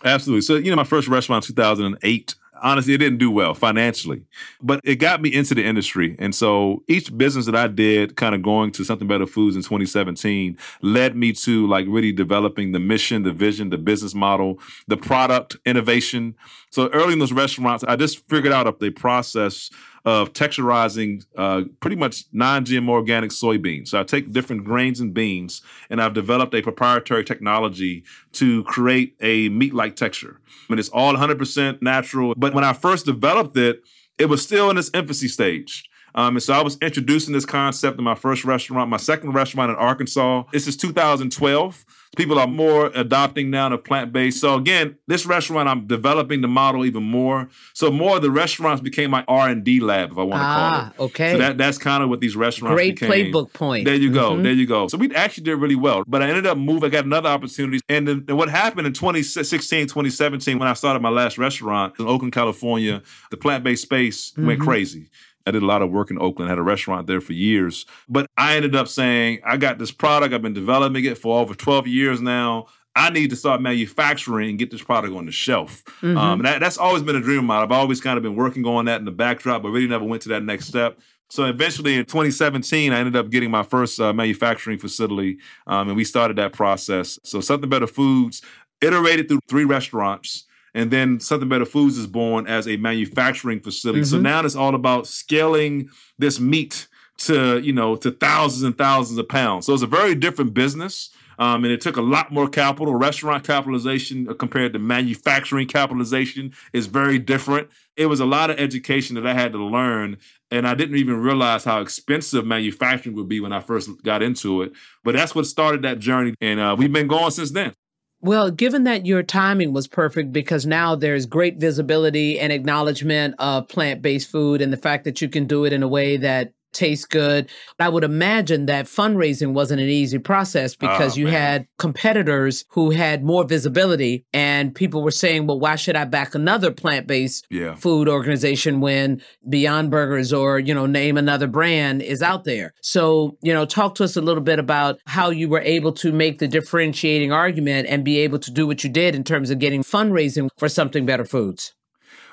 Absolutely. 0.05 0.43
So, 0.43 0.55
you 0.55 0.71
know, 0.71 0.77
my 0.77 0.85
first 0.85 1.09
restaurant 1.09 1.45
in 1.45 1.57
2008, 1.57 2.35
honestly, 2.63 2.95
it 2.95 2.99
didn't 2.99 3.19
do 3.19 3.31
well 3.31 3.55
financially, 3.55 4.23
but 4.63 4.81
it 4.85 4.97
got 4.97 5.21
me 5.21 5.33
into 5.33 5.55
the 5.55 5.65
industry. 5.65 6.17
And 6.19 6.35
so 6.35 6.83
each 6.89 7.17
business 7.17 7.47
that 7.47 7.57
I 7.57 7.67
did, 7.69 8.17
kind 8.17 8.35
of 8.35 8.43
going 8.43 8.73
to 8.73 8.85
something 8.85 9.09
better 9.09 9.27
foods 9.27 9.57
in 9.57 9.63
2017, 9.63 10.57
led 10.83 11.17
me 11.17 11.33
to 11.33 11.67
like 11.67 11.87
really 11.89 12.13
developing 12.13 12.73
the 12.73 12.81
mission, 12.81 13.23
the 13.23 13.33
vision, 13.33 13.71
the 13.71 13.79
business 13.79 14.15
model, 14.15 14.59
the 14.87 14.97
product 14.97 15.57
innovation. 15.65 16.35
So 16.77 16.91
early 16.91 17.15
in 17.15 17.19
those 17.21 17.33
restaurants, 17.33 17.85
I 17.85 17.97
just 17.97 18.29
figured 18.29 18.53
out 18.53 18.81
the 18.81 18.91
process 18.91 19.71
of 20.05 20.35
texturizing 20.35 21.25
uh, 21.35 21.63
pretty 21.81 21.97
much 21.97 22.25
non-GMO 22.35 22.91
organic 22.91 23.31
soybeans. 23.31 23.89
So 23.89 24.01
I 24.01 24.03
take 24.03 24.31
different 24.31 24.65
grains 24.65 25.01
and 25.01 25.15
beans, 25.15 25.63
and 25.89 26.03
I've 26.03 26.13
developed 26.13 26.53
a 26.55 26.61
proprietary 26.61 27.25
technology 27.25 28.05
to 28.33 28.63
create 28.65 29.17
a 29.23 29.49
meat-like 29.49 29.97
texture. 29.97 30.39
And 30.69 30.79
it's 30.79 30.91
all 30.91 31.15
100% 31.15 31.81
natural. 31.81 32.35
But 32.37 32.53
when 32.53 32.63
I 32.63 32.75
first 32.75 33.07
developed 33.07 33.57
it, 33.57 33.81
it 34.19 34.27
was 34.27 34.43
still 34.43 34.69
in 34.69 34.77
its 34.77 34.91
infancy 34.93 35.29
stage. 35.29 35.89
Um, 36.17 36.37
and 36.37 36.43
so 36.43 36.55
I 36.55 36.63
was 36.63 36.79
introducing 36.81 37.35
this 37.35 37.45
concept 37.45 37.99
in 37.99 38.05
my 38.05 38.15
first 38.15 38.45
restaurant, 38.45 38.89
my 38.89 38.97
second 38.97 39.33
restaurant 39.33 39.71
in 39.71 39.77
Arkansas. 39.77 40.45
This 40.51 40.67
is 40.67 40.77
2012. 40.77 41.85
People 42.17 42.39
are 42.39 42.47
more 42.47 42.87
adopting 42.95 43.51
now 43.51 43.69
to 43.69 43.77
plant 43.77 44.13
based. 44.13 44.41
So 44.41 44.55
again, 44.55 44.97
this 45.07 45.27
restaurant, 45.27 45.69
I'm 45.69 45.87
developing 45.87 46.41
the 46.41 46.49
model 46.49 46.87
even 46.87 47.03
more. 47.03 47.51
So 47.75 47.91
more 47.91 48.17
of 48.17 48.23
the 48.23 48.31
restaurants 48.31 48.81
became 48.81 49.11
my 49.11 49.25
R 49.29 49.51
and 49.51 49.63
D 49.63 49.81
lab, 49.81 50.13
if 50.13 50.19
I 50.19 50.23
want 50.23 50.41
to 50.41 50.47
ah, 50.47 50.55
call 50.55 50.69
it. 50.69 50.95
Ah, 50.99 51.03
okay. 51.05 51.33
So 51.33 51.39
that, 51.39 51.59
that's 51.59 51.77
kind 51.77 52.03
of 52.03 52.09
what 52.09 52.21
these 52.21 52.35
restaurants 52.35 52.75
Great 52.75 52.99
became. 52.99 53.33
playbook 53.33 53.53
point. 53.53 53.85
There 53.85 53.95
you 53.95 54.11
go. 54.11 54.33
Mm-hmm. 54.33 54.43
There 54.45 54.53
you 54.53 54.67
go. 54.67 54.89
So 54.89 54.97
we 54.97 55.15
actually 55.15 55.45
did 55.45 55.57
really 55.57 55.75
well. 55.75 56.05
But 56.07 56.23
I 56.23 56.29
ended 56.29 56.47
up 56.47 56.57
moving. 56.57 56.85
I 56.85 56.89
got 56.89 57.05
another 57.05 57.29
opportunity. 57.29 57.81
And 57.91 58.09
then 58.09 58.37
what 58.37 58.49
happened 58.49 58.87
in 58.87 58.95
2016, 58.95 59.89
2017, 59.89 60.59
when 60.59 60.69
I 60.69 60.73
started 60.73 61.03
my 61.03 61.11
last 61.11 61.37
restaurant 61.37 61.95
in 61.99 62.07
Oakland, 62.07 62.33
California, 62.33 63.03
the 63.31 63.37
plant 63.37 63.63
based 63.63 63.83
space 63.83 64.31
mm-hmm. 64.31 64.47
went 64.47 64.61
crazy. 64.63 65.11
I 65.47 65.53
did 65.53 65.63
a 65.63 65.67
lot 65.67 65.83
of 65.83 65.91
work 65.91 66.11
in 66.11 66.19
Oakland, 66.19 66.49
had 66.49 66.59
a 66.59 66.63
restaurant 66.63 67.07
there 67.07 67.21
for 67.21 67.33
years. 67.33 67.87
But 68.09 68.27
I 68.37 68.57
ended 68.57 68.75
up 68.75 68.89
saying, 68.89 69.41
I 69.45 69.57
got 69.57 69.79
this 69.79 69.93
product, 69.93 70.35
I've 70.35 70.43
been 70.43 70.53
developing 70.53 71.05
it 71.05 71.19
for 71.19 71.41
over 71.41 71.55
12 71.55 71.87
years 71.87 72.21
now. 72.21 72.67
I 72.97 73.11
need 73.11 73.29
to 73.31 73.37
start 73.37 73.61
manufacturing 73.61 74.49
and 74.49 74.59
get 74.59 74.71
this 74.71 74.83
product 74.83 75.15
on 75.15 75.27
the 75.27 75.33
shelf. 75.33 75.85
Mm-hmm. 76.01 76.17
Um, 76.17 76.41
and 76.41 76.47
that, 76.47 76.61
that's 76.61 76.79
always 76.79 77.03
been 77.03 77.15
a 77.15 77.21
dream 77.21 77.41
of 77.41 77.45
mine. 77.45 77.63
I've 77.63 77.71
always 77.71 78.01
kind 78.01 78.17
of 78.17 78.23
been 78.23 78.37
working 78.37 78.65
on 78.65 78.87
that 78.87 78.99
in 78.99 79.05
the 79.05 79.11
backdrop, 79.11 79.63
but 79.63 79.69
really 79.69 79.87
never 79.87 80.05
went 80.05 80.23
to 80.23 80.31
that 80.31 80.43
next 80.43 80.67
step. 80.67 80.99
So 81.29 81.45
eventually 81.45 81.97
in 81.97 82.07
2017, 82.07 82.93
I 82.93 82.99
ended 82.99 83.17
up 83.17 83.31
getting 83.31 83.51
my 83.51 83.63
first 83.63 84.01
uh, 84.01 84.13
manufacturing 84.13 84.79
facility, 84.79 85.39
um, 85.67 85.89
and 85.89 85.97
we 85.97 86.05
started 86.05 86.37
that 86.39 86.53
process. 86.53 87.19
So 87.23 87.41
Something 87.41 87.69
Better 87.69 87.87
Foods 87.87 88.43
iterated 88.81 89.29
through 89.29 89.41
three 89.49 89.65
restaurants 89.65 90.47
and 90.77 90.91
then 90.91 91.19
Something 91.21 91.49
Better 91.49 91.65
Foods 91.65 91.97
is 91.97 92.07
born 92.07 92.47
as 92.47 92.69
a 92.69 92.77
manufacturing 92.77 93.61
facility. 93.61 94.03
Mm-hmm. 94.03 94.17
So 94.17 94.21
now 94.21 94.45
it's 94.45 94.55
all 94.55 94.75
about 94.75 95.07
scaling 95.07 95.89
this 96.19 96.39
meat 96.39 96.87
to, 97.19 97.59
you 97.61 97.73
know, 97.73 97.97
to 97.97 98.11
thousands 98.11 98.63
and 98.63 98.77
thousands 98.77 99.19
of 99.19 99.27
pounds. 99.27 99.65
So 99.65 99.73
it's 99.73 99.83
a 99.83 99.87
very 99.87 100.15
different 100.15 100.53
business. 100.53 101.11
Um, 101.39 101.65
and 101.65 101.73
it 101.73 101.81
took 101.81 101.97
a 101.97 102.03
lot 102.03 102.31
more 102.31 102.47
capital. 102.47 102.95
Restaurant 102.95 103.43
capitalization 103.43 104.29
uh, 104.29 104.35
compared 104.35 104.75
to 104.75 104.79
manufacturing 104.79 105.67
capitalization 105.67 106.53
is 106.75 106.87
very 106.87 107.19
different. 107.19 107.69
It 107.97 108.07
was 108.07 108.21
a 108.21 108.27
lot 108.27 108.51
of 108.51 108.59
education 108.59 109.17
that 109.17 109.27
I 109.27 109.33
had 109.33 109.53
to 109.53 109.65
learn. 109.65 110.19
And 110.51 110.69
I 110.69 110.75
didn't 110.75 110.97
even 110.97 111.21
realize 111.21 111.65
how 111.65 111.81
expensive 111.81 112.45
manufacturing 112.45 113.17
would 113.17 113.29
be 113.29 113.41
when 113.41 113.53
I 113.53 113.61
first 113.61 114.03
got 114.03 114.23
into 114.23 114.61
it. 114.61 114.73
But 115.05 115.15
that's 115.15 115.35
what 115.35 115.47
started 115.47 115.83
that 115.83 116.01
journey. 116.01 116.35
And 116.43 116.61
uh, 116.61 116.77
we've 116.79 116.93
been 116.93 117.09
going 117.09 117.31
since 117.31 117.51
then. 117.51 117.73
Well, 118.21 118.51
given 118.51 118.85
that 118.85 119.07
your 119.07 119.23
timing 119.23 119.73
was 119.73 119.87
perfect 119.87 120.33
because 120.33 120.67
now 120.67 120.95
there's 120.95 121.27
great 121.27 121.59
visibility 121.59 122.41
and 122.41 122.53
acknowledgement 122.53 123.35
of 123.39 123.69
plant 123.69 124.03
based 124.03 124.31
food 124.31 124.61
and 124.61 124.73
the 124.73 124.79
fact 124.79 125.05
that 125.05 125.21
you 125.21 125.29
can 125.29 125.47
do 125.47 125.65
it 125.65 125.73
in 125.73 125.83
a 125.83 125.89
way 125.89 126.17
that 126.17 126.53
tastes 126.77 127.07
good. 127.07 127.51
I 127.81 127.89
would 127.89 128.05
imagine 128.05 128.67
that 128.67 128.87
fundraising 128.87 129.53
wasn't 129.53 129.81
an 129.81 129.89
easy 129.89 130.19
process 130.19 130.77
because 130.77 131.17
oh, 131.17 131.21
you 131.21 131.25
man. 131.25 131.35
had 131.35 131.69
competitors 131.79 132.65
who 132.71 132.91
had 132.91 133.25
more 133.25 133.45
visibility 133.45 134.25
and 134.33 134.75
people 134.75 135.03
were 135.03 135.11
saying, 135.11 135.47
well, 135.47 135.59
why 135.59 135.77
should 135.77 135.97
I 135.97 136.05
back 136.05 136.35
another 136.35 136.71
plant-based 136.71 137.47
yeah. 137.51 137.75
food 137.75 138.09
organization 138.09 138.81
when 138.81 139.23
Beyond 139.49 139.91
Burgers 139.91 140.33
or, 140.33 140.59
you 140.59 140.75
know, 140.75 140.87
name 140.87 141.17
another 141.17 141.47
brand 141.47 142.03
is 142.03 142.23
out 142.23 142.45
there? 142.45 142.75
So, 142.83 143.37
you 143.43 143.53
know, 143.53 143.65
talk 143.65 143.95
to 143.97 144.05
us 144.05 144.17
a 144.17 144.21
little 144.21 144.43
bit 144.43 144.59
about 144.59 145.01
how 145.07 145.31
you 145.31 145.49
were 145.49 145.61
able 145.61 145.93
to 145.95 146.13
make 146.13 146.39
the 146.39 146.49
differentiating 146.49 147.33
argument 147.33 147.89
and 147.89 148.05
be 148.05 148.19
able 148.19 148.39
to 148.41 148.51
do 148.51 148.67
what 148.67 148.85
you 148.85 148.91
did 148.91 149.15
in 149.15 149.25
terms 149.25 149.51
of 149.51 149.59
getting 149.59 149.83
fundraising 149.83 150.49
for 150.59 150.69
something 150.69 151.07
better 151.07 151.25
foods. 151.25 151.73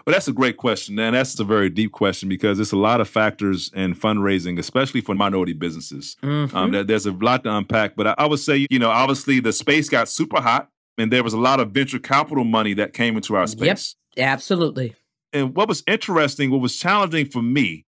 Well, 0.05 0.13
that's 0.13 0.27
a 0.27 0.33
great 0.33 0.57
question, 0.57 0.99
and 0.99 1.15
that's 1.15 1.39
a 1.39 1.45
very 1.45 1.69
deep 1.69 1.93
question 1.93 2.27
because 2.27 2.57
there's 2.57 2.73
a 2.73 2.77
lot 2.77 2.99
of 2.99 3.07
factors 3.07 3.71
in 3.73 3.95
fundraising, 3.95 4.59
especially 4.59 4.99
for 4.99 5.15
minority 5.15 5.53
businesses. 5.53 6.17
Mm-hmm. 6.21 6.55
Um, 6.55 6.71
there, 6.71 6.83
there's 6.83 7.05
a 7.05 7.11
lot 7.13 7.43
to 7.45 7.55
unpack, 7.55 7.95
but 7.95 8.07
I, 8.07 8.15
I 8.17 8.25
would 8.25 8.39
say, 8.39 8.67
you 8.69 8.79
know, 8.79 8.89
obviously 8.89 9.39
the 9.39 9.53
space 9.53 9.87
got 9.87 10.09
super 10.09 10.41
hot, 10.41 10.69
and 10.97 11.11
there 11.11 11.23
was 11.23 11.33
a 11.33 11.39
lot 11.39 11.61
of 11.61 11.71
venture 11.71 11.99
capital 11.99 12.43
money 12.43 12.73
that 12.73 12.93
came 12.93 13.15
into 13.15 13.35
our 13.35 13.47
space. 13.47 13.95
Yep, 14.17 14.27
absolutely. 14.27 14.93
And 15.31 15.55
what 15.55 15.67
was 15.69 15.83
interesting, 15.87 16.51
what 16.51 16.61
was 16.61 16.75
challenging 16.75 17.27
for 17.27 17.41
me, 17.41 17.85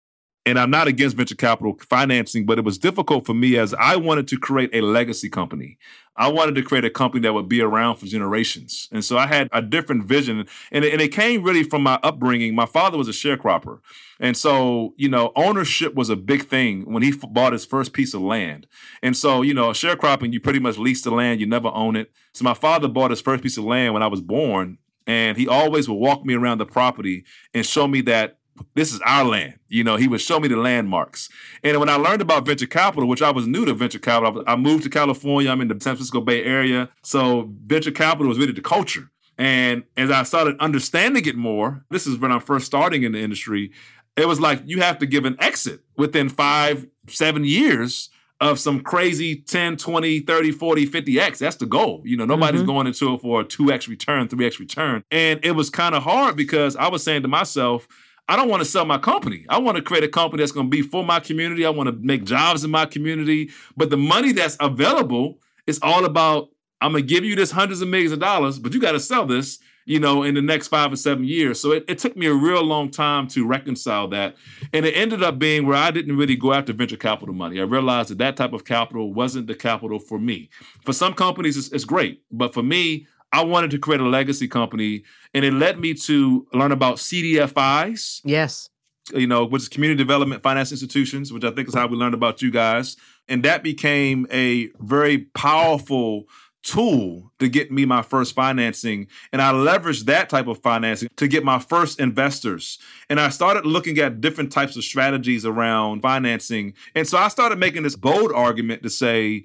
and 0.50 0.58
I'm 0.58 0.70
not 0.70 0.88
against 0.88 1.16
venture 1.16 1.36
capital 1.36 1.78
financing, 1.88 2.44
but 2.44 2.58
it 2.58 2.64
was 2.64 2.76
difficult 2.76 3.24
for 3.24 3.34
me 3.34 3.56
as 3.56 3.72
I 3.74 3.94
wanted 3.94 4.26
to 4.28 4.36
create 4.36 4.74
a 4.74 4.80
legacy 4.80 5.28
company. 5.28 5.78
I 6.16 6.26
wanted 6.26 6.56
to 6.56 6.62
create 6.62 6.84
a 6.84 6.90
company 6.90 7.22
that 7.22 7.32
would 7.32 7.48
be 7.48 7.60
around 7.60 7.96
for 7.96 8.06
generations. 8.06 8.88
And 8.90 9.04
so 9.04 9.16
I 9.16 9.28
had 9.28 9.48
a 9.52 9.62
different 9.62 10.06
vision. 10.06 10.44
And 10.72 10.84
it, 10.84 10.92
and 10.92 11.00
it 11.00 11.12
came 11.12 11.44
really 11.44 11.62
from 11.62 11.84
my 11.84 12.00
upbringing. 12.02 12.56
My 12.56 12.66
father 12.66 12.98
was 12.98 13.06
a 13.06 13.12
sharecropper. 13.12 13.78
And 14.18 14.36
so, 14.36 14.92
you 14.96 15.08
know, 15.08 15.30
ownership 15.36 15.94
was 15.94 16.10
a 16.10 16.16
big 16.16 16.48
thing 16.48 16.82
when 16.92 17.04
he 17.04 17.10
f- 17.10 17.32
bought 17.32 17.52
his 17.52 17.64
first 17.64 17.92
piece 17.92 18.12
of 18.12 18.20
land. 18.20 18.66
And 19.04 19.16
so, 19.16 19.42
you 19.42 19.54
know, 19.54 19.68
sharecropping, 19.68 20.32
you 20.32 20.40
pretty 20.40 20.58
much 20.58 20.78
lease 20.78 21.02
the 21.02 21.12
land, 21.12 21.38
you 21.38 21.46
never 21.46 21.68
own 21.68 21.94
it. 21.94 22.10
So 22.34 22.42
my 22.42 22.54
father 22.54 22.88
bought 22.88 23.12
his 23.12 23.20
first 23.20 23.44
piece 23.44 23.56
of 23.56 23.64
land 23.64 23.94
when 23.94 24.02
I 24.02 24.08
was 24.08 24.20
born. 24.20 24.78
And 25.06 25.38
he 25.38 25.46
always 25.46 25.88
would 25.88 25.94
walk 25.94 26.26
me 26.26 26.34
around 26.34 26.58
the 26.58 26.66
property 26.66 27.24
and 27.54 27.64
show 27.64 27.86
me 27.86 28.00
that 28.02 28.39
this 28.74 28.92
is 28.92 29.00
our 29.04 29.24
land. 29.24 29.58
You 29.68 29.84
know, 29.84 29.96
he 29.96 30.08
would 30.08 30.20
show 30.20 30.40
me 30.40 30.48
the 30.48 30.56
landmarks. 30.56 31.28
And 31.62 31.78
when 31.78 31.88
I 31.88 31.96
learned 31.96 32.22
about 32.22 32.46
venture 32.46 32.66
capital, 32.66 33.08
which 33.08 33.22
I 33.22 33.30
was 33.30 33.46
new 33.46 33.64
to 33.64 33.74
venture 33.74 33.98
capital, 33.98 34.42
I 34.46 34.56
moved 34.56 34.84
to 34.84 34.90
California. 34.90 35.50
I'm 35.50 35.60
in 35.60 35.68
the 35.68 35.74
San 35.74 35.96
Francisco 35.96 36.20
Bay 36.20 36.44
Area. 36.44 36.88
So 37.02 37.50
venture 37.66 37.90
capital 37.90 38.28
was 38.28 38.38
really 38.38 38.52
the 38.52 38.60
culture. 38.60 39.10
And 39.38 39.84
as 39.96 40.10
I 40.10 40.22
started 40.24 40.56
understanding 40.60 41.24
it 41.24 41.36
more, 41.36 41.84
this 41.90 42.06
is 42.06 42.18
when 42.18 42.30
I'm 42.30 42.40
first 42.40 42.66
starting 42.66 43.04
in 43.04 43.12
the 43.12 43.20
industry, 43.20 43.72
it 44.16 44.28
was 44.28 44.40
like 44.40 44.62
you 44.66 44.80
have 44.80 44.98
to 44.98 45.06
give 45.06 45.24
an 45.24 45.36
exit 45.38 45.80
within 45.96 46.28
five, 46.28 46.86
seven 47.08 47.44
years 47.44 48.10
of 48.40 48.58
some 48.58 48.80
crazy 48.80 49.36
10, 49.36 49.76
20, 49.76 50.20
30, 50.20 50.52
40, 50.52 50.86
50x. 50.86 51.38
That's 51.38 51.56
the 51.56 51.66
goal. 51.66 52.02
You 52.04 52.16
know, 52.16 52.24
nobody's 52.24 52.60
mm-hmm. 52.60 52.70
going 52.70 52.86
into 52.86 53.14
it 53.14 53.20
for 53.20 53.42
a 53.42 53.44
2x 53.44 53.86
return, 53.88 54.28
3x 54.28 54.58
return. 54.58 55.04
And 55.10 55.40
it 55.44 55.52
was 55.52 55.68
kind 55.68 55.94
of 55.94 56.02
hard 56.02 56.36
because 56.36 56.74
I 56.76 56.88
was 56.88 57.04
saying 57.04 57.22
to 57.22 57.28
myself, 57.28 57.86
I 58.30 58.36
don't 58.36 58.48
want 58.48 58.60
to 58.60 58.64
sell 58.64 58.84
my 58.84 58.96
company. 58.96 59.44
I 59.48 59.58
want 59.58 59.76
to 59.76 59.82
create 59.82 60.04
a 60.04 60.08
company 60.08 60.40
that's 60.40 60.52
going 60.52 60.66
to 60.66 60.70
be 60.70 60.82
for 60.82 61.04
my 61.04 61.18
community. 61.18 61.66
I 61.66 61.70
want 61.70 61.88
to 61.88 61.96
make 61.96 62.22
jobs 62.22 62.62
in 62.62 62.70
my 62.70 62.86
community. 62.86 63.50
But 63.76 63.90
the 63.90 63.96
money 63.96 64.30
that's 64.30 64.56
available 64.60 65.40
is 65.66 65.80
all 65.82 66.04
about 66.04 66.50
I'm 66.80 66.92
going 66.92 67.02
to 67.04 67.08
give 67.08 67.24
you 67.24 67.34
this 67.34 67.50
hundreds 67.50 67.82
of 67.82 67.88
millions 67.88 68.12
of 68.12 68.20
dollars, 68.20 68.60
but 68.60 68.72
you 68.72 68.80
got 68.80 68.92
to 68.92 69.00
sell 69.00 69.26
this, 69.26 69.58
you 69.84 69.98
know, 69.98 70.22
in 70.22 70.34
the 70.34 70.42
next 70.42 70.68
five 70.68 70.92
or 70.92 70.96
seven 70.96 71.24
years. 71.24 71.58
So 71.60 71.72
it, 71.72 71.84
it, 71.88 71.98
took 71.98 72.16
me 72.16 72.26
a 72.26 72.32
real 72.32 72.62
long 72.62 72.90
time 72.90 73.26
to 73.28 73.44
reconcile 73.44 74.06
that. 74.08 74.36
And 74.72 74.86
it 74.86 74.92
ended 74.92 75.24
up 75.24 75.38
being 75.38 75.66
where 75.66 75.76
I 75.76 75.90
didn't 75.90 76.16
really 76.16 76.36
go 76.36 76.52
after 76.52 76.72
venture 76.72 76.96
capital 76.96 77.34
money. 77.34 77.60
I 77.60 77.64
realized 77.64 78.10
that 78.10 78.18
that 78.18 78.36
type 78.36 78.52
of 78.52 78.64
capital 78.64 79.12
wasn't 79.12 79.48
the 79.48 79.56
capital 79.56 79.98
for 79.98 80.20
me. 80.20 80.48
For 80.84 80.92
some 80.92 81.14
companies, 81.14 81.56
it's, 81.56 81.68
it's 81.72 81.84
great. 81.84 82.22
But 82.30 82.54
for 82.54 82.62
me, 82.62 83.08
I 83.32 83.44
wanted 83.44 83.70
to 83.72 83.78
create 83.78 84.00
a 84.00 84.08
legacy 84.08 84.48
company, 84.48 85.04
and 85.34 85.44
it 85.44 85.52
led 85.52 85.78
me 85.78 85.94
to 85.94 86.46
learn 86.52 86.72
about 86.72 86.96
CDFIs. 86.96 88.20
Yes. 88.24 88.68
You 89.12 89.26
know, 89.26 89.44
which 89.44 89.62
is 89.62 89.68
community 89.68 89.98
development 89.98 90.42
finance 90.42 90.70
institutions, 90.70 91.32
which 91.32 91.44
I 91.44 91.50
think 91.50 91.68
is 91.68 91.74
how 91.74 91.86
we 91.86 91.96
learned 91.96 92.14
about 92.14 92.42
you 92.42 92.50
guys. 92.50 92.96
And 93.28 93.42
that 93.44 93.62
became 93.62 94.26
a 94.30 94.68
very 94.80 95.18
powerful 95.34 96.26
tool 96.62 97.32
to 97.38 97.48
get 97.48 97.72
me 97.72 97.84
my 97.84 98.02
first 98.02 98.34
financing. 98.34 99.08
And 99.32 99.40
I 99.40 99.52
leveraged 99.52 100.04
that 100.04 100.28
type 100.28 100.46
of 100.46 100.60
financing 100.62 101.08
to 101.16 101.26
get 101.26 101.44
my 101.44 101.58
first 101.58 101.98
investors. 101.98 102.78
And 103.08 103.18
I 103.18 103.30
started 103.30 103.64
looking 103.64 103.98
at 103.98 104.20
different 104.20 104.52
types 104.52 104.76
of 104.76 104.84
strategies 104.84 105.46
around 105.46 106.02
financing. 106.02 106.74
And 106.94 107.08
so 107.08 107.18
I 107.18 107.28
started 107.28 107.58
making 107.58 107.84
this 107.84 107.96
bold 107.96 108.32
argument 108.32 108.82
to 108.82 108.90
say, 108.90 109.44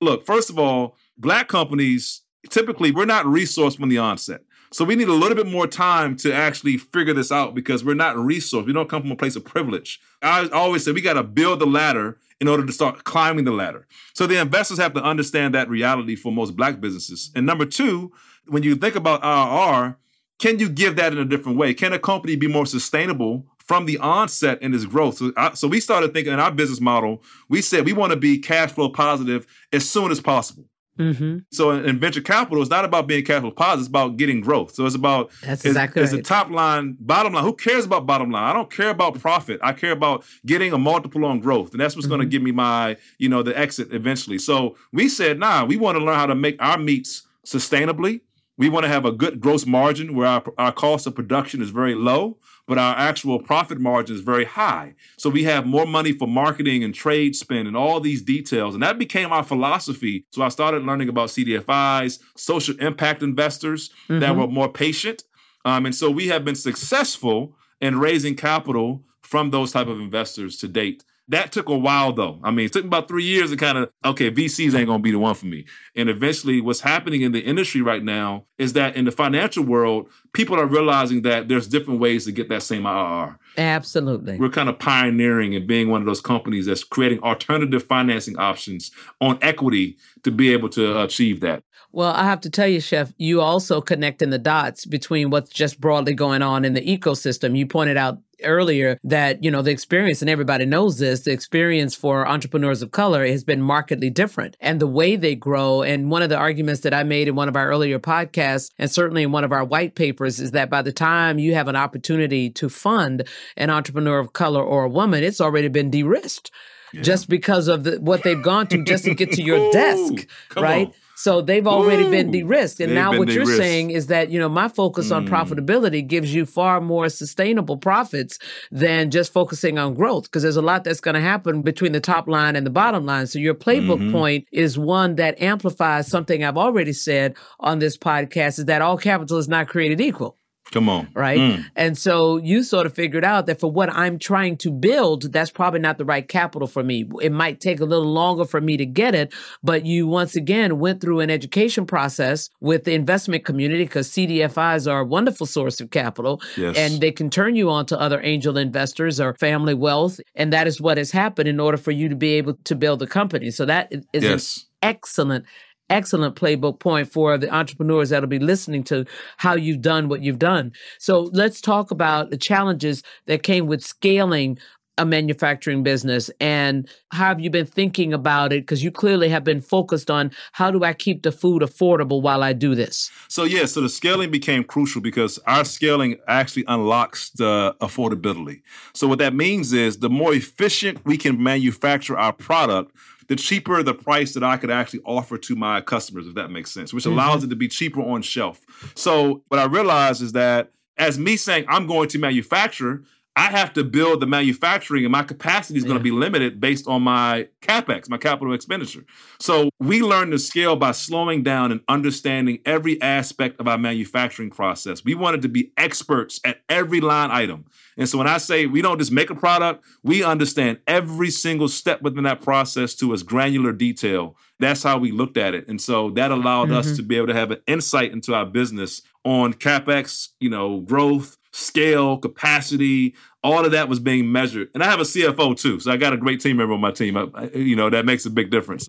look, 0.00 0.24
first 0.24 0.50
of 0.50 0.58
all, 0.58 0.96
black 1.18 1.48
companies 1.48 2.22
typically 2.50 2.90
we're 2.90 3.04
not 3.04 3.24
resourced 3.26 3.78
from 3.78 3.88
the 3.88 3.98
onset. 3.98 4.42
So 4.72 4.84
we 4.84 4.96
need 4.96 5.08
a 5.08 5.12
little 5.14 5.36
bit 5.36 5.46
more 5.46 5.66
time 5.66 6.16
to 6.16 6.34
actually 6.34 6.76
figure 6.76 7.14
this 7.14 7.30
out 7.30 7.54
because 7.54 7.84
we're 7.84 7.94
not 7.94 8.16
resourced. 8.16 8.66
We 8.66 8.72
don't 8.72 8.88
come 8.88 9.02
from 9.02 9.12
a 9.12 9.16
place 9.16 9.36
of 9.36 9.44
privilege. 9.44 10.00
I 10.22 10.48
always 10.48 10.84
say 10.84 10.92
we 10.92 11.00
got 11.00 11.14
to 11.14 11.22
build 11.22 11.60
the 11.60 11.66
ladder 11.66 12.18
in 12.40 12.48
order 12.48 12.66
to 12.66 12.72
start 12.72 13.04
climbing 13.04 13.44
the 13.44 13.52
ladder. 13.52 13.86
So 14.12 14.26
the 14.26 14.40
investors 14.40 14.78
have 14.78 14.92
to 14.94 15.02
understand 15.02 15.54
that 15.54 15.68
reality 15.68 16.16
for 16.16 16.32
most 16.32 16.56
black 16.56 16.80
businesses. 16.80 17.30
And 17.34 17.46
number 17.46 17.64
two, 17.64 18.12
when 18.46 18.62
you 18.62 18.74
think 18.74 18.96
about 18.96 19.22
IRR, 19.22 19.96
can 20.38 20.58
you 20.58 20.68
give 20.68 20.96
that 20.96 21.12
in 21.12 21.18
a 21.18 21.24
different 21.24 21.58
way? 21.58 21.72
Can 21.72 21.92
a 21.92 21.98
company 21.98 22.36
be 22.36 22.48
more 22.48 22.66
sustainable 22.66 23.46
from 23.58 23.86
the 23.86 23.98
onset 23.98 24.60
in 24.60 24.74
its 24.74 24.84
growth? 24.84 25.16
So, 25.16 25.32
I, 25.36 25.54
so 25.54 25.68
we 25.68 25.80
started 25.80 26.12
thinking 26.12 26.32
in 26.32 26.40
our 26.40 26.50
business 26.50 26.80
model, 26.80 27.22
we 27.48 27.62
said 27.62 27.86
we 27.86 27.94
want 27.94 28.12
to 28.12 28.18
be 28.18 28.38
cash 28.38 28.72
flow 28.72 28.90
positive 28.90 29.46
as 29.72 29.88
soon 29.88 30.10
as 30.10 30.20
possible. 30.20 30.66
Mm-hmm. 30.98 31.38
So 31.50 31.70
in, 31.70 31.98
venture 31.98 32.20
capital, 32.20 32.62
it's 32.62 32.70
not 32.70 32.84
about 32.84 33.06
being 33.06 33.24
capital 33.24 33.50
positive; 33.50 33.80
it's 33.80 33.88
about 33.88 34.16
getting 34.16 34.40
growth. 34.40 34.74
So 34.74 34.86
it's 34.86 34.94
about 34.94 35.30
that's 35.42 35.64
exactly 35.64 36.02
it's, 36.02 36.12
right. 36.12 36.20
a 36.20 36.22
top 36.22 36.50
line, 36.50 36.96
bottom 36.98 37.34
line. 37.34 37.44
Who 37.44 37.54
cares 37.54 37.84
about 37.84 38.06
bottom 38.06 38.30
line? 38.30 38.44
I 38.44 38.52
don't 38.52 38.70
care 38.70 38.90
about 38.90 39.18
profit. 39.20 39.60
I 39.62 39.72
care 39.72 39.92
about 39.92 40.24
getting 40.44 40.72
a 40.72 40.78
multiple 40.78 41.24
on 41.24 41.40
growth, 41.40 41.72
and 41.72 41.80
that's 41.80 41.94
what's 41.94 42.06
mm-hmm. 42.06 42.16
going 42.16 42.20
to 42.22 42.30
give 42.30 42.42
me 42.42 42.52
my 42.52 42.96
you 43.18 43.28
know 43.28 43.42
the 43.42 43.56
exit 43.58 43.92
eventually. 43.92 44.38
So 44.38 44.76
we 44.92 45.08
said, 45.08 45.38
nah, 45.38 45.64
we 45.64 45.76
want 45.76 45.98
to 45.98 46.04
learn 46.04 46.16
how 46.16 46.26
to 46.26 46.34
make 46.34 46.56
our 46.60 46.78
meats 46.78 47.22
sustainably. 47.44 48.20
We 48.58 48.68
want 48.68 48.84
to 48.84 48.88
have 48.88 49.04
a 49.04 49.12
good 49.12 49.40
gross 49.40 49.66
margin 49.66 50.14
where 50.14 50.26
our, 50.26 50.42
our 50.56 50.72
cost 50.72 51.06
of 51.06 51.14
production 51.14 51.60
is 51.62 51.70
very 51.70 51.94
low 51.94 52.38
but 52.66 52.78
our 52.78 52.96
actual 52.96 53.38
profit 53.38 53.78
margin 53.78 54.14
is 54.16 54.22
very 54.22 54.44
high. 54.44 54.94
So 55.16 55.30
we 55.30 55.44
have 55.44 55.66
more 55.66 55.86
money 55.86 56.12
for 56.12 56.26
marketing 56.26 56.82
and 56.82 56.94
trade 56.94 57.36
spend 57.36 57.68
and 57.68 57.76
all 57.76 58.00
these 58.00 58.22
details. 58.22 58.74
And 58.74 58.82
that 58.82 58.98
became 58.98 59.32
our 59.32 59.44
philosophy. 59.44 60.26
So 60.32 60.42
I 60.42 60.48
started 60.48 60.82
learning 60.82 61.08
about 61.08 61.28
CDFIs, 61.28 62.18
social 62.36 62.76
impact 62.80 63.22
investors 63.22 63.90
mm-hmm. 64.08 64.20
that 64.20 64.36
were 64.36 64.48
more 64.48 64.70
patient. 64.70 65.22
Um, 65.64 65.86
and 65.86 65.94
so 65.94 66.10
we 66.10 66.28
have 66.28 66.44
been 66.44 66.54
successful 66.54 67.56
in 67.80 67.98
raising 67.98 68.36
capital 68.36 69.04
from 69.22 69.50
those 69.50 69.72
type 69.72 69.88
of 69.88 70.00
investors 70.00 70.56
to 70.58 70.68
date. 70.68 71.04
That 71.28 71.50
took 71.50 71.68
a 71.68 71.76
while 71.76 72.12
though. 72.12 72.38
I 72.44 72.50
mean, 72.52 72.66
it 72.66 72.72
took 72.72 72.84
about 72.84 73.08
three 73.08 73.24
years 73.24 73.50
to 73.50 73.56
kind 73.56 73.78
of, 73.78 73.90
okay, 74.04 74.30
VCs 74.30 74.74
ain't 74.74 74.86
gonna 74.86 75.02
be 75.02 75.10
the 75.10 75.18
one 75.18 75.34
for 75.34 75.46
me. 75.46 75.64
And 75.96 76.08
eventually, 76.08 76.60
what's 76.60 76.80
happening 76.80 77.22
in 77.22 77.32
the 77.32 77.40
industry 77.40 77.82
right 77.82 78.02
now 78.02 78.44
is 78.58 78.74
that 78.74 78.94
in 78.94 79.06
the 79.06 79.10
financial 79.10 79.64
world, 79.64 80.08
people 80.32 80.58
are 80.58 80.66
realizing 80.66 81.22
that 81.22 81.48
there's 81.48 81.66
different 81.66 81.98
ways 81.98 82.26
to 82.26 82.32
get 82.32 82.48
that 82.50 82.62
same 82.62 82.84
IRR. 82.84 83.36
Absolutely. 83.58 84.38
We're 84.38 84.50
kind 84.50 84.68
of 84.68 84.78
pioneering 84.78 85.54
and 85.54 85.66
being 85.66 85.88
one 85.88 86.00
of 86.00 86.06
those 86.06 86.20
companies 86.20 86.66
that's 86.66 86.84
creating 86.84 87.20
alternative 87.20 87.82
financing 87.82 88.38
options 88.38 88.92
on 89.20 89.38
equity 89.42 89.96
to 90.22 90.30
be 90.30 90.52
able 90.52 90.68
to 90.70 91.02
achieve 91.02 91.40
that. 91.40 91.64
Well, 91.96 92.12
I 92.12 92.24
have 92.24 92.42
to 92.42 92.50
tell 92.50 92.68
you, 92.68 92.78
Chef, 92.82 93.14
you 93.16 93.40
also 93.40 93.80
connecting 93.80 94.28
the 94.28 94.38
dots 94.38 94.84
between 94.84 95.30
what's 95.30 95.48
just 95.48 95.80
broadly 95.80 96.12
going 96.12 96.42
on 96.42 96.66
in 96.66 96.74
the 96.74 96.82
ecosystem. 96.82 97.56
You 97.56 97.66
pointed 97.66 97.96
out 97.96 98.18
earlier 98.44 98.98
that 99.02 99.42
you 99.42 99.50
know 99.50 99.62
the 99.62 99.70
experience 99.70 100.20
and 100.20 100.28
everybody 100.28 100.66
knows 100.66 100.98
this 100.98 101.20
the 101.20 101.32
experience 101.32 101.94
for 101.94 102.28
entrepreneurs 102.28 102.82
of 102.82 102.90
color 102.90 103.26
has 103.26 103.44
been 103.44 103.62
markedly 103.62 104.10
different 104.10 104.58
and 104.60 104.78
the 104.78 104.86
way 104.86 105.16
they 105.16 105.34
grow 105.34 105.80
and 105.80 106.10
one 106.10 106.20
of 106.20 106.28
the 106.28 106.36
arguments 106.36 106.82
that 106.82 106.92
i 106.92 107.02
made 107.02 107.28
in 107.28 107.34
one 107.34 107.48
of 107.48 107.56
our 107.56 107.70
earlier 107.70 107.98
podcasts 107.98 108.70
and 108.78 108.90
certainly 108.90 109.22
in 109.22 109.32
one 109.32 109.42
of 109.42 109.52
our 109.52 109.64
white 109.64 109.94
papers 109.94 110.38
is 110.38 110.50
that 110.50 110.68
by 110.68 110.82
the 110.82 110.92
time 110.92 111.38
you 111.38 111.54
have 111.54 111.66
an 111.66 111.76
opportunity 111.76 112.50
to 112.50 112.68
fund 112.68 113.26
an 113.56 113.70
entrepreneur 113.70 114.18
of 114.18 114.34
color 114.34 114.62
or 114.62 114.84
a 114.84 114.90
woman 114.90 115.24
it's 115.24 115.40
already 115.40 115.68
been 115.68 115.88
de-risked 115.88 116.50
yeah. 116.92 117.00
just 117.00 117.30
because 117.30 117.68
of 117.68 117.84
the, 117.84 117.92
what 118.02 118.22
they've 118.22 118.42
gone 118.42 118.66
through 118.66 118.84
just 118.84 119.04
to 119.04 119.14
get 119.14 119.32
to 119.32 119.42
your 119.42 119.72
desk 119.72 120.28
right 120.58 120.88
on. 120.88 120.92
So 121.16 121.40
they've 121.40 121.66
already 121.66 122.04
Ooh, 122.04 122.10
been 122.10 122.30
de-risked. 122.30 122.78
And 122.80 122.94
now 122.94 123.16
what 123.16 123.28
de-risked. 123.28 123.48
you're 123.48 123.56
saying 123.56 123.90
is 123.90 124.08
that, 124.08 124.30
you 124.30 124.38
know, 124.38 124.50
my 124.50 124.68
focus 124.68 125.08
mm. 125.08 125.16
on 125.16 125.26
profitability 125.26 126.06
gives 126.06 126.34
you 126.34 126.44
far 126.44 126.80
more 126.80 127.08
sustainable 127.08 127.78
profits 127.78 128.38
than 128.70 129.10
just 129.10 129.32
focusing 129.32 129.78
on 129.78 129.94
growth 129.94 130.24
because 130.24 130.42
there's 130.42 130.56
a 130.56 130.62
lot 130.62 130.84
that's 130.84 131.00
going 131.00 131.14
to 131.14 131.20
happen 131.20 131.62
between 131.62 131.92
the 131.92 132.00
top 132.00 132.28
line 132.28 132.54
and 132.54 132.66
the 132.66 132.70
bottom 132.70 133.06
line. 133.06 133.26
So 133.26 133.38
your 133.38 133.54
playbook 133.54 133.98
mm-hmm. 133.98 134.12
point 134.12 134.46
is 134.52 134.78
one 134.78 135.16
that 135.16 135.40
amplifies 135.40 136.06
something 136.06 136.44
I've 136.44 136.58
already 136.58 136.92
said 136.92 137.34
on 137.60 137.78
this 137.78 137.96
podcast 137.96 138.58
is 138.58 138.66
that 138.66 138.82
all 138.82 138.98
capital 138.98 139.38
is 139.38 139.48
not 139.48 139.68
created 139.68 140.00
equal. 140.00 140.36
Come 140.76 140.90
on. 140.90 141.08
Right. 141.14 141.38
Mm. 141.38 141.64
And 141.74 141.96
so 141.96 142.36
you 142.36 142.62
sort 142.62 142.84
of 142.84 142.92
figured 142.94 143.24
out 143.24 143.46
that 143.46 143.58
for 143.58 143.72
what 143.72 143.88
I'm 143.90 144.18
trying 144.18 144.58
to 144.58 144.70
build, 144.70 145.32
that's 145.32 145.50
probably 145.50 145.80
not 145.80 145.96
the 145.96 146.04
right 146.04 146.28
capital 146.28 146.68
for 146.68 146.84
me. 146.84 147.08
It 147.22 147.32
might 147.32 147.60
take 147.60 147.80
a 147.80 147.86
little 147.86 148.12
longer 148.12 148.44
for 148.44 148.60
me 148.60 148.76
to 148.76 148.84
get 148.84 149.14
it, 149.14 149.32
but 149.62 149.86
you 149.86 150.06
once 150.06 150.36
again 150.36 150.78
went 150.78 151.00
through 151.00 151.20
an 151.20 151.30
education 151.30 151.86
process 151.86 152.50
with 152.60 152.84
the 152.84 152.92
investment 152.92 153.46
community 153.46 153.84
because 153.84 154.10
CDFIs 154.10 154.86
are 154.86 155.00
a 155.00 155.04
wonderful 155.06 155.46
source 155.46 155.80
of 155.80 155.88
capital 155.92 156.42
yes. 156.58 156.76
and 156.76 157.00
they 157.00 157.10
can 157.10 157.30
turn 157.30 157.56
you 157.56 157.70
on 157.70 157.86
to 157.86 157.98
other 157.98 158.20
angel 158.22 158.58
investors 158.58 159.18
or 159.18 159.32
family 159.36 159.72
wealth. 159.72 160.20
And 160.34 160.52
that 160.52 160.66
is 160.66 160.78
what 160.78 160.98
has 160.98 161.10
happened 161.10 161.48
in 161.48 161.58
order 161.58 161.78
for 161.78 161.90
you 161.90 162.10
to 162.10 162.16
be 162.16 162.34
able 162.34 162.52
to 162.64 162.74
build 162.74 162.98
the 162.98 163.06
company. 163.06 163.50
So 163.50 163.64
that 163.64 163.90
is 164.12 164.24
yes. 164.24 164.66
an 164.82 164.90
excellent 164.90 165.46
excellent 165.90 166.36
playbook 166.36 166.80
point 166.80 167.10
for 167.12 167.38
the 167.38 167.52
entrepreneurs 167.54 168.10
that'll 168.10 168.28
be 168.28 168.38
listening 168.38 168.82
to 168.84 169.04
how 169.36 169.54
you've 169.54 169.80
done 169.80 170.08
what 170.08 170.22
you've 170.22 170.38
done. 170.38 170.72
So 170.98 171.30
let's 171.32 171.60
talk 171.60 171.90
about 171.90 172.30
the 172.30 172.36
challenges 172.36 173.02
that 173.26 173.42
came 173.42 173.66
with 173.66 173.82
scaling 173.82 174.58
a 174.98 175.04
manufacturing 175.04 175.82
business 175.82 176.30
and 176.40 176.88
how 177.10 177.26
have 177.26 177.40
you 177.40 177.50
been 177.50 177.66
thinking 177.66 178.14
about 178.14 178.52
it? 178.52 178.62
Because 178.62 178.82
you 178.82 178.90
clearly 178.90 179.28
have 179.28 179.44
been 179.44 179.60
focused 179.60 180.10
on 180.10 180.30
how 180.52 180.70
do 180.70 180.84
i 180.84 180.92
keep 180.92 181.22
the 181.22 181.32
food 181.32 181.62
affordable 181.62 182.22
while 182.22 182.42
i 182.42 182.52
do 182.52 182.74
this? 182.74 183.10
So 183.28 183.44
yeah 183.44 183.66
so 183.66 183.80
the 183.80 183.88
scaling 183.88 184.30
became 184.30 184.64
crucial 184.64 185.00
because 185.00 185.38
our 185.46 185.64
scaling 185.64 186.16
actually 186.28 186.64
unlocks 186.66 187.30
the 187.30 187.76
affordability. 187.80 188.62
So 188.94 189.06
what 189.06 189.18
that 189.18 189.34
means 189.34 189.72
is 189.72 189.98
the 189.98 190.10
more 190.10 190.34
efficient 190.34 191.04
we 191.04 191.18
can 191.18 191.42
manufacture 191.42 192.16
our 192.16 192.32
product 192.32 192.92
the 193.28 193.36
cheaper 193.36 193.82
the 193.82 193.94
price 193.94 194.34
that 194.34 194.44
I 194.44 194.56
could 194.56 194.70
actually 194.70 195.00
offer 195.04 195.38
to 195.38 195.56
my 195.56 195.80
customers, 195.80 196.26
if 196.26 196.34
that 196.34 196.50
makes 196.50 196.70
sense, 196.70 196.92
which 196.92 197.04
mm-hmm. 197.04 197.12
allows 197.14 197.44
it 197.44 197.50
to 197.50 197.56
be 197.56 197.68
cheaper 197.68 198.00
on 198.00 198.22
shelf. 198.22 198.60
So 198.94 199.42
what 199.48 199.58
I 199.58 199.64
realized 199.64 200.22
is 200.22 200.32
that 200.32 200.70
as 200.98 201.18
me 201.18 201.36
saying 201.36 201.66
I'm 201.68 201.86
going 201.86 202.08
to 202.10 202.18
manufacture, 202.18 203.02
I 203.38 203.50
have 203.50 203.74
to 203.74 203.84
build 203.84 204.20
the 204.20 204.26
manufacturing 204.26 205.04
and 205.04 205.12
my 205.12 205.22
capacity 205.22 205.76
is 205.78 205.84
yeah. 205.84 205.88
going 205.88 205.98
to 205.98 206.02
be 206.02 206.10
limited 206.10 206.58
based 206.58 206.88
on 206.88 207.02
my 207.02 207.48
capex, 207.60 208.08
my 208.08 208.16
capital 208.16 208.54
expenditure. 208.54 209.04
So 209.38 209.68
we 209.78 210.00
learned 210.00 210.32
to 210.32 210.38
scale 210.38 210.74
by 210.74 210.92
slowing 210.92 211.42
down 211.42 211.70
and 211.70 211.82
understanding 211.86 212.60
every 212.64 213.00
aspect 213.02 213.60
of 213.60 213.68
our 213.68 213.76
manufacturing 213.76 214.48
process. 214.48 215.04
We 215.04 215.14
wanted 215.14 215.42
to 215.42 215.48
be 215.48 215.70
experts 215.76 216.40
at 216.44 216.62
every 216.70 217.02
line 217.02 217.30
item. 217.30 217.66
And 217.98 218.08
so 218.08 218.16
when 218.16 218.26
I 218.26 218.38
say 218.38 218.64
we 218.64 218.80
don't 218.80 218.98
just 218.98 219.12
make 219.12 219.28
a 219.28 219.34
product, 219.34 219.84
we 220.02 220.24
understand 220.24 220.78
every 220.86 221.30
single 221.30 221.68
step 221.68 222.00
within 222.00 222.24
that 222.24 222.40
process 222.40 222.94
to 222.96 223.12
its 223.12 223.22
granular 223.22 223.72
detail. 223.72 224.36
That's 224.58 224.82
how 224.82 224.96
we 224.96 225.12
looked 225.12 225.36
at 225.36 225.54
it. 225.54 225.68
And 225.68 225.78
so 225.78 226.10
that 226.12 226.30
allowed 226.30 226.68
mm-hmm. 226.68 226.78
us 226.78 226.96
to 226.96 227.02
be 227.02 227.18
able 227.18 227.26
to 227.26 227.34
have 227.34 227.50
an 227.50 227.60
insight 227.66 228.12
into 228.12 228.34
our 228.34 228.46
business 228.46 229.02
on 229.24 229.52
capex, 229.52 230.30
you 230.40 230.48
know, 230.48 230.80
growth, 230.80 231.36
scale, 231.56 232.18
capacity, 232.18 233.14
all 233.42 233.64
of 233.64 233.72
that 233.72 233.88
was 233.88 233.98
being 233.98 234.30
measured. 234.30 234.68
And 234.74 234.82
I 234.82 234.90
have 234.90 235.00
a 235.00 235.04
CFO 235.04 235.58
too, 235.58 235.80
so 235.80 235.90
I 235.90 235.96
got 235.96 236.12
a 236.12 236.16
great 236.16 236.40
team 236.40 236.58
member 236.58 236.74
on 236.74 236.80
my 236.80 236.90
team. 236.90 237.16
I, 237.16 237.50
you 237.54 237.76
know, 237.76 237.88
that 237.90 238.04
makes 238.04 238.26
a 238.26 238.30
big 238.30 238.50
difference. 238.50 238.88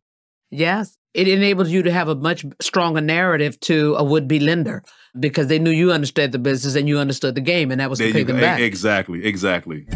Yes. 0.50 0.98
It 1.14 1.28
enables 1.28 1.70
you 1.70 1.84
to 1.84 1.92
have 1.92 2.10
a 2.10 2.16
much 2.16 2.46
stronger 2.62 3.02
narrative 3.02 3.60
to 3.62 3.96
a 3.96 4.04
would 4.04 4.28
be 4.28 4.40
lender 4.40 4.84
because 5.20 5.48
they 5.48 5.60
knew 5.60 5.72
you 5.72 5.92
understood 5.92 6.32
the 6.32 6.40
business 6.40 6.76
and 6.76 6.88
you 6.88 7.00
understood 7.00 7.36
the 7.36 7.42
game, 7.42 7.72
and 7.72 7.82
that 7.82 7.90
was 7.90 8.00
There 8.00 8.10
to 8.10 8.14
pay 8.14 8.24
them 8.24 8.40
back. 8.40 8.60
Exactly, 8.60 9.26
exactly. 9.26 9.88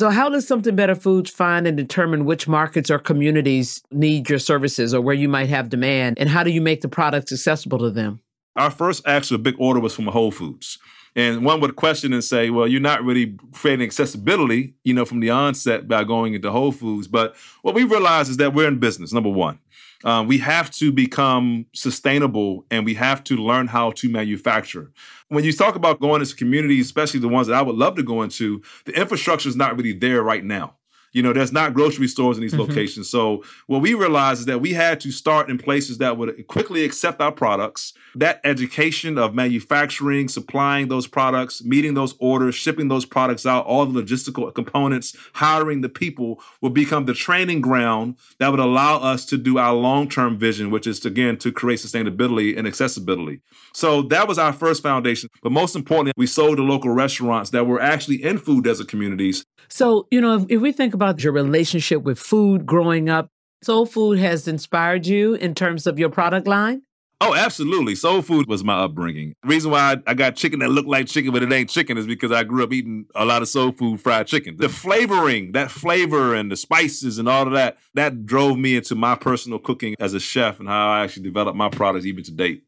So, 0.00 0.08
how 0.08 0.30
does 0.30 0.48
Something 0.48 0.76
Better 0.76 0.94
Foods 0.94 1.28
find 1.30 1.66
and 1.66 1.76
determine 1.76 2.24
which 2.24 2.48
markets 2.48 2.90
or 2.90 2.98
communities 2.98 3.82
need 3.90 4.30
your 4.30 4.38
services 4.38 4.94
or 4.94 5.02
where 5.02 5.14
you 5.14 5.28
might 5.28 5.50
have 5.50 5.68
demand? 5.68 6.18
And 6.18 6.26
how 6.26 6.42
do 6.42 6.50
you 6.50 6.62
make 6.62 6.80
the 6.80 6.88
products 6.88 7.32
accessible 7.32 7.76
to 7.80 7.90
them? 7.90 8.22
Our 8.56 8.70
first 8.70 9.06
actual 9.06 9.36
big 9.36 9.56
order 9.58 9.78
was 9.78 9.94
from 9.94 10.06
Whole 10.06 10.30
Foods. 10.30 10.78
And 11.14 11.44
one 11.44 11.60
would 11.60 11.76
question 11.76 12.14
and 12.14 12.24
say, 12.24 12.48
well, 12.48 12.66
you're 12.66 12.80
not 12.80 13.04
really 13.04 13.36
creating 13.52 13.84
accessibility, 13.84 14.72
you 14.84 14.94
know, 14.94 15.04
from 15.04 15.20
the 15.20 15.28
onset 15.28 15.86
by 15.86 16.04
going 16.04 16.32
into 16.32 16.50
Whole 16.50 16.72
Foods. 16.72 17.06
But 17.06 17.36
what 17.60 17.74
we 17.74 17.84
realize 17.84 18.30
is 18.30 18.38
that 18.38 18.54
we're 18.54 18.68
in 18.68 18.78
business, 18.78 19.12
number 19.12 19.28
one. 19.28 19.58
Um, 20.04 20.26
we 20.26 20.38
have 20.38 20.70
to 20.72 20.90
become 20.92 21.66
sustainable 21.74 22.64
and 22.70 22.84
we 22.84 22.94
have 22.94 23.22
to 23.24 23.36
learn 23.36 23.66
how 23.66 23.90
to 23.92 24.08
manufacture. 24.08 24.90
When 25.28 25.44
you 25.44 25.52
talk 25.52 25.74
about 25.74 26.00
going 26.00 26.22
into 26.22 26.34
communities, 26.34 26.86
especially 26.86 27.20
the 27.20 27.28
ones 27.28 27.48
that 27.48 27.56
I 27.56 27.62
would 27.62 27.76
love 27.76 27.96
to 27.96 28.02
go 28.02 28.22
into, 28.22 28.62
the 28.86 28.98
infrastructure 28.98 29.48
is 29.48 29.56
not 29.56 29.76
really 29.76 29.92
there 29.92 30.22
right 30.22 30.44
now. 30.44 30.76
You 31.12 31.22
know, 31.22 31.32
there's 31.32 31.52
not 31.52 31.74
grocery 31.74 32.06
stores 32.06 32.36
in 32.36 32.42
these 32.42 32.54
Mhm. 32.54 32.68
locations. 32.68 33.08
So 33.08 33.42
what 33.66 33.82
we 33.82 33.94
realized 33.94 34.40
is 34.40 34.46
that 34.46 34.60
we 34.60 34.72
had 34.72 35.00
to 35.00 35.10
start 35.10 35.50
in 35.50 35.58
places 35.58 35.98
that 35.98 36.16
would 36.16 36.46
quickly 36.46 36.84
accept 36.84 37.20
our 37.20 37.32
products. 37.32 37.92
That 38.14 38.40
education 38.44 39.18
of 39.18 39.34
manufacturing, 39.34 40.28
supplying 40.28 40.88
those 40.88 41.06
products, 41.06 41.64
meeting 41.64 41.94
those 41.94 42.14
orders, 42.18 42.54
shipping 42.54 42.88
those 42.88 43.04
products 43.04 43.44
out, 43.46 43.66
all 43.66 43.86
the 43.86 44.02
logistical 44.02 44.52
components, 44.54 45.16
hiring 45.34 45.80
the 45.80 45.88
people 45.88 46.40
will 46.60 46.70
become 46.70 47.06
the 47.06 47.14
training 47.14 47.60
ground 47.60 48.14
that 48.38 48.50
would 48.50 48.60
allow 48.60 48.98
us 48.98 49.24
to 49.26 49.36
do 49.36 49.58
our 49.58 49.74
long-term 49.74 50.38
vision, 50.38 50.70
which 50.70 50.86
is 50.86 51.00
to, 51.00 51.08
again 51.08 51.36
to 51.38 51.50
create 51.50 51.80
sustainability 51.80 52.56
and 52.56 52.66
accessibility. 52.66 53.40
So 53.72 54.02
that 54.02 54.28
was 54.28 54.38
our 54.38 54.52
first 54.52 54.82
foundation. 54.82 55.28
But 55.42 55.50
most 55.52 55.74
importantly, 55.74 56.12
we 56.16 56.26
sold 56.26 56.58
to 56.58 56.62
local 56.62 56.90
restaurants 56.90 57.50
that 57.50 57.66
were 57.66 57.80
actually 57.80 58.22
in 58.22 58.38
food 58.38 58.64
desert 58.64 58.88
communities 58.88 59.44
So, 59.68 60.06
you 60.10 60.20
know, 60.20 60.34
if, 60.36 60.44
if 60.48 60.60
we 60.60 60.72
think 60.72 60.94
about 60.94 60.99
your 61.22 61.32
relationship 61.32 62.02
with 62.02 62.18
food 62.18 62.66
growing 62.66 63.08
up, 63.08 63.28
soul 63.62 63.86
food 63.86 64.18
has 64.18 64.46
inspired 64.48 65.06
you 65.06 65.34
in 65.34 65.54
terms 65.54 65.86
of 65.86 65.98
your 65.98 66.08
product 66.08 66.46
line? 66.46 66.82
Oh, 67.22 67.34
absolutely. 67.34 67.94
Soul 67.96 68.22
food 68.22 68.46
was 68.46 68.64
my 68.64 68.84
upbringing. 68.84 69.34
The 69.42 69.48
reason 69.48 69.70
why 69.70 69.92
I, 69.92 69.96
I 70.06 70.14
got 70.14 70.36
chicken 70.36 70.60
that 70.60 70.70
looked 70.70 70.88
like 70.88 71.06
chicken, 71.06 71.32
but 71.32 71.42
it 71.42 71.52
ain't 71.52 71.68
chicken 71.68 71.98
is 71.98 72.06
because 72.06 72.32
I 72.32 72.44
grew 72.44 72.64
up 72.64 72.72
eating 72.72 73.04
a 73.14 73.26
lot 73.26 73.42
of 73.42 73.48
soul 73.48 73.72
food 73.72 74.00
fried 74.00 74.26
chicken. 74.26 74.56
The 74.56 74.70
flavoring, 74.70 75.52
that 75.52 75.70
flavor 75.70 76.34
and 76.34 76.50
the 76.50 76.56
spices 76.56 77.18
and 77.18 77.28
all 77.28 77.46
of 77.46 77.52
that, 77.52 77.76
that 77.92 78.24
drove 78.24 78.58
me 78.58 78.76
into 78.76 78.94
my 78.94 79.16
personal 79.16 79.58
cooking 79.58 79.96
as 80.00 80.14
a 80.14 80.20
chef 80.20 80.60
and 80.60 80.68
how 80.68 80.92
I 80.92 81.04
actually 81.04 81.24
developed 81.24 81.58
my 81.58 81.68
products 81.68 82.06
even 82.06 82.24
to 82.24 82.32
date. 82.32 82.64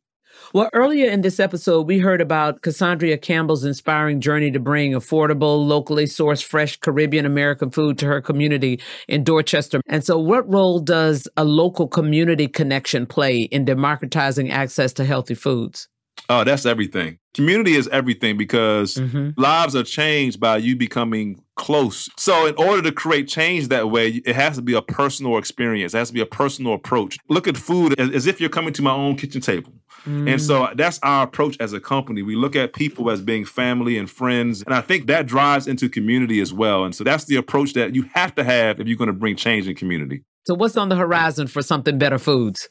Well, 0.53 0.69
earlier 0.73 1.11
in 1.11 1.23
this 1.23 1.41
episode, 1.41 1.87
we 1.87 1.99
heard 1.99 2.21
about 2.21 2.63
Cassandra 2.63 3.17
Campbell's 3.17 3.65
inspiring 3.65 4.21
journey 4.21 4.51
to 4.51 4.61
bring 4.61 4.93
affordable, 4.93 5.67
locally 5.67 6.05
sourced, 6.05 6.45
fresh 6.45 6.79
Caribbean 6.79 7.25
American 7.25 7.71
food 7.71 7.99
to 7.99 8.07
her 8.07 8.21
community 8.21 8.81
in 9.09 9.25
Dorchester. 9.25 9.81
And 9.87 10.05
so, 10.05 10.19
what 10.19 10.51
role 10.51 10.79
does 10.79 11.27
a 11.37 11.45
local 11.45 11.89
community 11.89 12.49
connection 12.49 13.07
play 13.07 13.43
in 13.43 13.65
democratizing 13.65 14.51
access 14.51 14.93
to 14.95 15.05
healthy 15.05 15.35
foods? 15.35 15.89
Oh, 16.29 16.45
that's 16.45 16.65
everything. 16.65 17.19
Community 17.35 17.75
is 17.75 17.89
everything 17.89 18.37
because 18.37 18.95
Mhm. 18.95 19.35
lives 19.37 19.75
are 19.75 19.83
changed 19.83 20.39
by 20.41 20.57
you 20.59 20.77
becoming 20.77 21.43
close. 21.57 22.09
So, 22.17 22.47
in 22.47 22.55
order 22.55 22.83
to 22.83 22.93
create 22.93 23.29
change 23.29 23.69
that 23.69 23.91
way, 23.91 24.23
it 24.25 24.35
has 24.37 24.57
to 24.57 24.63
be 24.63 24.75
a 24.75 24.83
personal 24.83 25.37
experience. 25.37 25.95
It 25.95 25.99
has 25.99 26.09
to 26.09 26.15
be 26.15 26.21
a 26.21 26.27
personal 26.27 26.75
approach. 26.75 27.19
Look 27.29 27.49
at 27.49 27.57
food 27.57 27.99
as, 27.99 28.11
as 28.11 28.27
if 28.27 28.41
you're 28.41 28.51
coming 28.51 28.73
to 28.75 28.83
my 28.83 28.93
own 28.93 29.17
kitchen 29.17 29.41
table. 29.41 29.73
And 30.05 30.43
so 30.43 30.69
that's 30.75 30.99
our 31.05 31.23
approach 31.23 31.57
as 31.61 31.73
a 31.73 31.79
company. 31.79 32.23
We 32.23 32.35
look 32.35 32.57
at 32.57 32.73
people 32.73 33.09
as 33.09 33.21
being 33.21 33.45
family 33.45 33.97
and 33.97 34.11
friends. 34.11 34.65
And 34.65 34.75
I 34.75 34.81
think 34.81 35.07
that 35.07 35.27
drives 35.27 35.69
into 35.69 35.89
community 35.89 36.41
as 36.41 36.53
well. 36.53 36.85
And 36.85 36.93
so 36.93 37.05
that's 37.05 37.27
the 37.27 37.37
approach 37.37 37.75
that 37.75 37.95
you 37.95 38.07
have 38.15 38.35
to 38.35 38.43
have 38.43 38.81
if 38.81 38.89
you're 38.89 38.97
going 38.97 39.07
to 39.07 39.13
bring 39.13 39.37
change 39.37 39.69
in 39.69 39.77
community. 39.77 40.23
So, 40.45 40.55
what's 40.55 40.77
on 40.77 40.89
the 40.89 40.97
horizon 40.97 41.47
for 41.47 41.63
Something 41.63 41.99
Better 41.99 42.19
Foods? 42.19 42.69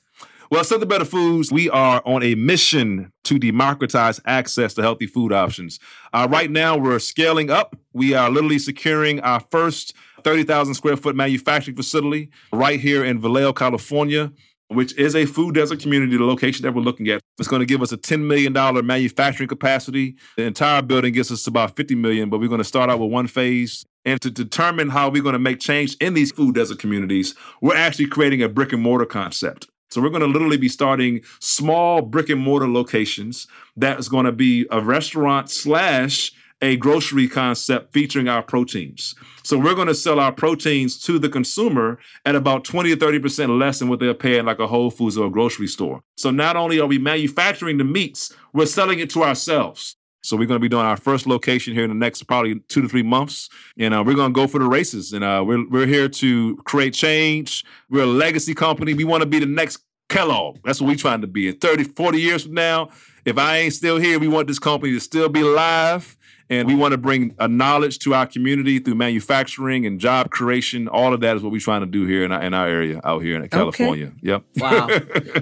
Well, 0.51 0.65
Something 0.65 0.89
Better 0.89 1.05
Foods, 1.05 1.49
we 1.49 1.69
are 1.69 2.01
on 2.05 2.23
a 2.23 2.35
mission 2.35 3.13
to 3.23 3.39
democratize 3.39 4.19
access 4.25 4.73
to 4.73 4.81
healthy 4.81 5.07
food 5.07 5.31
options. 5.31 5.79
Uh, 6.11 6.27
right 6.29 6.51
now, 6.51 6.75
we're 6.75 6.99
scaling 6.99 7.49
up. 7.49 7.77
We 7.93 8.13
are 8.15 8.29
literally 8.29 8.59
securing 8.59 9.21
our 9.21 9.39
first 9.49 9.93
30,000 10.25 10.73
square 10.73 10.97
foot 10.97 11.15
manufacturing 11.15 11.77
facility 11.77 12.31
right 12.51 12.81
here 12.81 13.01
in 13.05 13.21
Vallejo, 13.21 13.53
California, 13.53 14.33
which 14.67 14.93
is 14.97 15.15
a 15.15 15.25
food 15.25 15.55
desert 15.55 15.79
community, 15.79 16.17
the 16.17 16.25
location 16.25 16.63
that 16.63 16.73
we're 16.73 16.81
looking 16.81 17.07
at. 17.07 17.21
It's 17.39 17.47
going 17.47 17.61
to 17.61 17.65
give 17.65 17.81
us 17.81 17.93
a 17.93 17.97
$10 17.97 18.19
million 18.19 18.51
manufacturing 18.85 19.47
capacity. 19.47 20.17
The 20.35 20.43
entire 20.43 20.81
building 20.81 21.13
gets 21.13 21.31
us 21.31 21.43
to 21.43 21.49
about 21.49 21.77
50 21.77 21.95
million, 21.95 22.29
but 22.29 22.41
we're 22.41 22.49
going 22.49 22.57
to 22.57 22.65
start 22.65 22.89
out 22.89 22.99
with 22.99 23.09
one 23.09 23.27
phase. 23.27 23.85
And 24.03 24.19
to 24.19 24.29
determine 24.29 24.89
how 24.89 25.09
we're 25.09 25.23
going 25.23 25.31
to 25.31 25.39
make 25.39 25.61
change 25.61 25.95
in 26.01 26.13
these 26.13 26.33
food 26.33 26.55
desert 26.55 26.77
communities, 26.77 27.35
we're 27.61 27.77
actually 27.77 28.07
creating 28.07 28.43
a 28.43 28.49
brick 28.49 28.73
and 28.73 28.81
mortar 28.81 29.05
concept. 29.05 29.70
So 29.91 30.01
we're 30.01 30.09
going 30.09 30.21
to 30.21 30.27
literally 30.27 30.57
be 30.57 30.69
starting 30.69 31.21
small 31.39 32.01
brick 32.01 32.29
and 32.29 32.41
mortar 32.41 32.69
locations 32.69 33.47
that 33.75 33.99
is 33.99 34.07
going 34.07 34.25
to 34.25 34.31
be 34.31 34.65
a 34.71 34.81
restaurant 34.81 35.49
slash 35.51 36.31
a 36.61 36.77
grocery 36.77 37.27
concept 37.27 37.91
featuring 37.91 38.27
our 38.27 38.43
proteins. 38.43 39.15
So 39.43 39.57
we're 39.57 39.75
going 39.75 39.87
to 39.87 39.95
sell 39.95 40.19
our 40.19 40.31
proteins 40.31 40.97
to 41.03 41.17
the 41.19 41.27
consumer 41.27 41.97
at 42.25 42.35
about 42.35 42.63
20 42.63 42.91
or 42.91 42.95
30% 42.95 43.59
less 43.59 43.79
than 43.79 43.89
what 43.89 43.99
they're 43.99 44.13
paying 44.13 44.45
like 44.45 44.59
a 44.59 44.67
Whole 44.67 44.91
Foods 44.91 45.17
or 45.17 45.27
a 45.27 45.31
grocery 45.31 45.67
store. 45.67 46.03
So 46.17 46.29
not 46.29 46.55
only 46.55 46.79
are 46.79 46.87
we 46.87 46.99
manufacturing 46.99 47.77
the 47.77 47.83
meats, 47.83 48.33
we're 48.53 48.67
selling 48.67 48.99
it 48.99 49.09
to 49.11 49.23
ourselves. 49.23 49.97
So 50.21 50.37
we're 50.37 50.47
going 50.47 50.59
to 50.59 50.61
be 50.61 50.69
doing 50.69 50.85
our 50.85 50.97
first 50.97 51.25
location 51.25 51.73
here 51.73 51.83
in 51.83 51.89
the 51.89 51.95
next 51.95 52.23
probably 52.23 52.59
two 52.67 52.81
to 52.81 52.87
three 52.87 53.03
months, 53.03 53.49
and 53.77 53.93
uh, 53.93 54.03
we're 54.05 54.15
going 54.15 54.33
to 54.33 54.35
go 54.35 54.47
for 54.47 54.59
the 54.59 54.65
races. 54.65 55.13
And 55.13 55.23
uh, 55.23 55.43
we're 55.45 55.67
we're 55.67 55.87
here 55.87 56.07
to 56.07 56.57
create 56.57 56.93
change. 56.93 57.65
We're 57.89 58.03
a 58.03 58.07
legacy 58.07 58.53
company. 58.53 58.93
We 58.93 59.03
want 59.03 59.21
to 59.21 59.27
be 59.27 59.39
the 59.39 59.45
next 59.45 59.79
Kellogg. 60.09 60.59
That's 60.63 60.81
what 60.81 60.87
we're 60.87 60.95
trying 60.95 61.21
to 61.21 61.27
be. 61.27 61.47
In 61.47 61.55
30, 61.57 61.85
40 61.85 62.21
years 62.21 62.43
from 62.43 62.53
now, 62.53 62.89
if 63.25 63.37
I 63.37 63.57
ain't 63.57 63.73
still 63.73 63.97
here, 63.97 64.19
we 64.19 64.27
want 64.27 64.47
this 64.47 64.59
company 64.59 64.91
to 64.93 64.99
still 64.99 65.29
be 65.29 65.41
alive. 65.41 66.17
And 66.49 66.67
we 66.67 66.75
want 66.75 66.91
to 66.91 66.97
bring 66.97 67.35
a 67.39 67.47
knowledge 67.47 67.99
to 67.99 68.13
our 68.13 68.25
community 68.25 68.79
through 68.79 68.95
manufacturing 68.95 69.85
and 69.85 69.99
job 69.99 70.31
creation. 70.31 70.87
All 70.87 71.13
of 71.13 71.21
that 71.21 71.37
is 71.37 71.43
what 71.43 71.51
we're 71.51 71.59
trying 71.59 71.81
to 71.81 71.87
do 71.87 72.05
here 72.05 72.23
in 72.23 72.31
our, 72.31 72.41
in 72.41 72.53
our 72.53 72.67
area 72.67 72.99
out 73.03 73.21
here 73.21 73.41
in 73.41 73.47
California. 73.49 74.11
Yep. 74.21 74.43
Wow. 74.57 74.89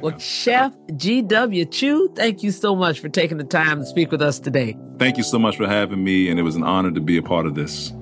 well, 0.02 0.18
Chef 0.20 0.74
G.W. 0.96 1.66
Chew, 1.66 2.12
thank 2.16 2.44
you 2.44 2.52
so 2.52 2.76
much 2.76 3.00
for 3.00 3.10
taking 3.10 3.38
the 3.38 3.44
time 3.44 3.80
to 3.80 3.86
speak 3.86 4.12
with 4.12 4.22
us 4.22 4.40
today. 4.40 4.78
Thank 4.98 5.18
you 5.18 5.24
so 5.24 5.40
much 5.40 5.58
for 5.58 5.68
having 5.68 6.04
me. 6.04 6.30
And 6.30 6.40
it 6.40 6.44
was 6.44 6.56
an 6.56 6.64
honor 6.64 6.92
to 6.92 7.02
be 7.02 7.18
a 7.18 7.24
part 7.24 7.46
of 7.46 7.56
this. 7.56 7.94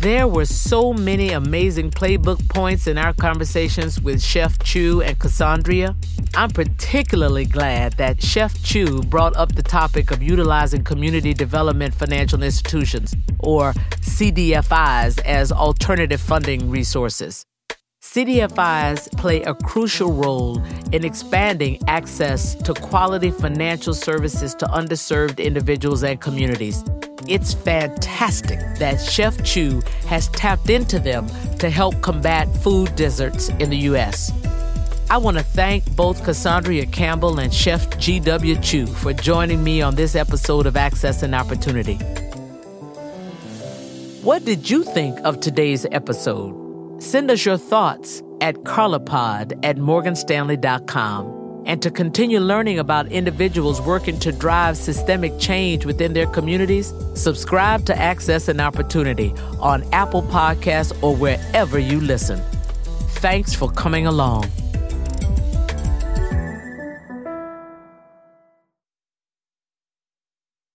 There 0.00 0.26
were 0.26 0.46
so 0.46 0.94
many 0.94 1.28
amazing 1.32 1.90
playbook 1.90 2.48
points 2.48 2.86
in 2.86 2.96
our 2.96 3.12
conversations 3.12 4.00
with 4.00 4.22
Chef 4.22 4.58
Chew 4.60 5.02
and 5.02 5.18
Cassandra. 5.18 5.94
I'm 6.34 6.48
particularly 6.48 7.44
glad 7.44 7.98
that 7.98 8.22
Chef 8.22 8.62
Chew 8.62 9.02
brought 9.02 9.36
up 9.36 9.54
the 9.54 9.62
topic 9.62 10.10
of 10.10 10.22
utilizing 10.22 10.84
community 10.84 11.34
development 11.34 11.94
financial 11.94 12.42
institutions, 12.42 13.14
or 13.40 13.74
CDFIs, 14.00 15.20
as 15.26 15.52
alternative 15.52 16.22
funding 16.22 16.70
resources. 16.70 17.44
CDFIs 18.02 19.14
play 19.18 19.42
a 19.42 19.52
crucial 19.52 20.14
role 20.14 20.62
in 20.92 21.04
expanding 21.04 21.78
access 21.88 22.54
to 22.54 22.72
quality 22.72 23.30
financial 23.30 23.92
services 23.92 24.54
to 24.54 24.64
underserved 24.64 25.44
individuals 25.44 26.02
and 26.02 26.18
communities. 26.22 26.82
It's 27.28 27.54
fantastic 27.54 28.58
that 28.78 29.00
Chef 29.00 29.42
Chew 29.44 29.82
has 30.06 30.28
tapped 30.28 30.70
into 30.70 30.98
them 30.98 31.28
to 31.58 31.70
help 31.70 32.00
combat 32.00 32.48
food 32.56 32.94
deserts 32.96 33.48
in 33.50 33.70
the 33.70 33.76
U.S. 33.78 34.32
I 35.10 35.16
want 35.18 35.36
to 35.38 35.42
thank 35.42 35.96
both 35.96 36.24
Cassandra 36.24 36.86
Campbell 36.86 37.40
and 37.40 37.52
Chef 37.52 37.98
G.W. 37.98 38.56
Chew 38.60 38.86
for 38.86 39.12
joining 39.12 39.62
me 39.62 39.82
on 39.82 39.96
this 39.96 40.14
episode 40.14 40.66
of 40.66 40.76
Access 40.76 41.22
and 41.22 41.34
Opportunity. 41.34 41.96
What 44.22 44.44
did 44.44 44.70
you 44.70 44.84
think 44.84 45.18
of 45.24 45.40
today's 45.40 45.86
episode? 45.92 47.02
Send 47.02 47.30
us 47.30 47.44
your 47.44 47.56
thoughts 47.56 48.22
at 48.40 48.54
carlapod 48.64 49.58
at 49.64 49.76
morganstanley.com. 49.76 51.39
And 51.66 51.80
to 51.82 51.90
continue 51.90 52.40
learning 52.40 52.78
about 52.78 53.12
individuals 53.12 53.80
working 53.80 54.18
to 54.20 54.32
drive 54.32 54.76
systemic 54.76 55.38
change 55.38 55.84
within 55.84 56.12
their 56.12 56.26
communities, 56.26 56.92
subscribe 57.14 57.84
to 57.86 57.98
Access 57.98 58.48
and 58.48 58.60
Opportunity 58.60 59.34
on 59.60 59.84
Apple 59.92 60.22
Podcasts 60.22 60.96
or 61.02 61.14
wherever 61.14 61.78
you 61.78 62.00
listen. 62.00 62.40
Thanks 63.20 63.54
for 63.54 63.70
coming 63.70 64.06
along. 64.06 64.50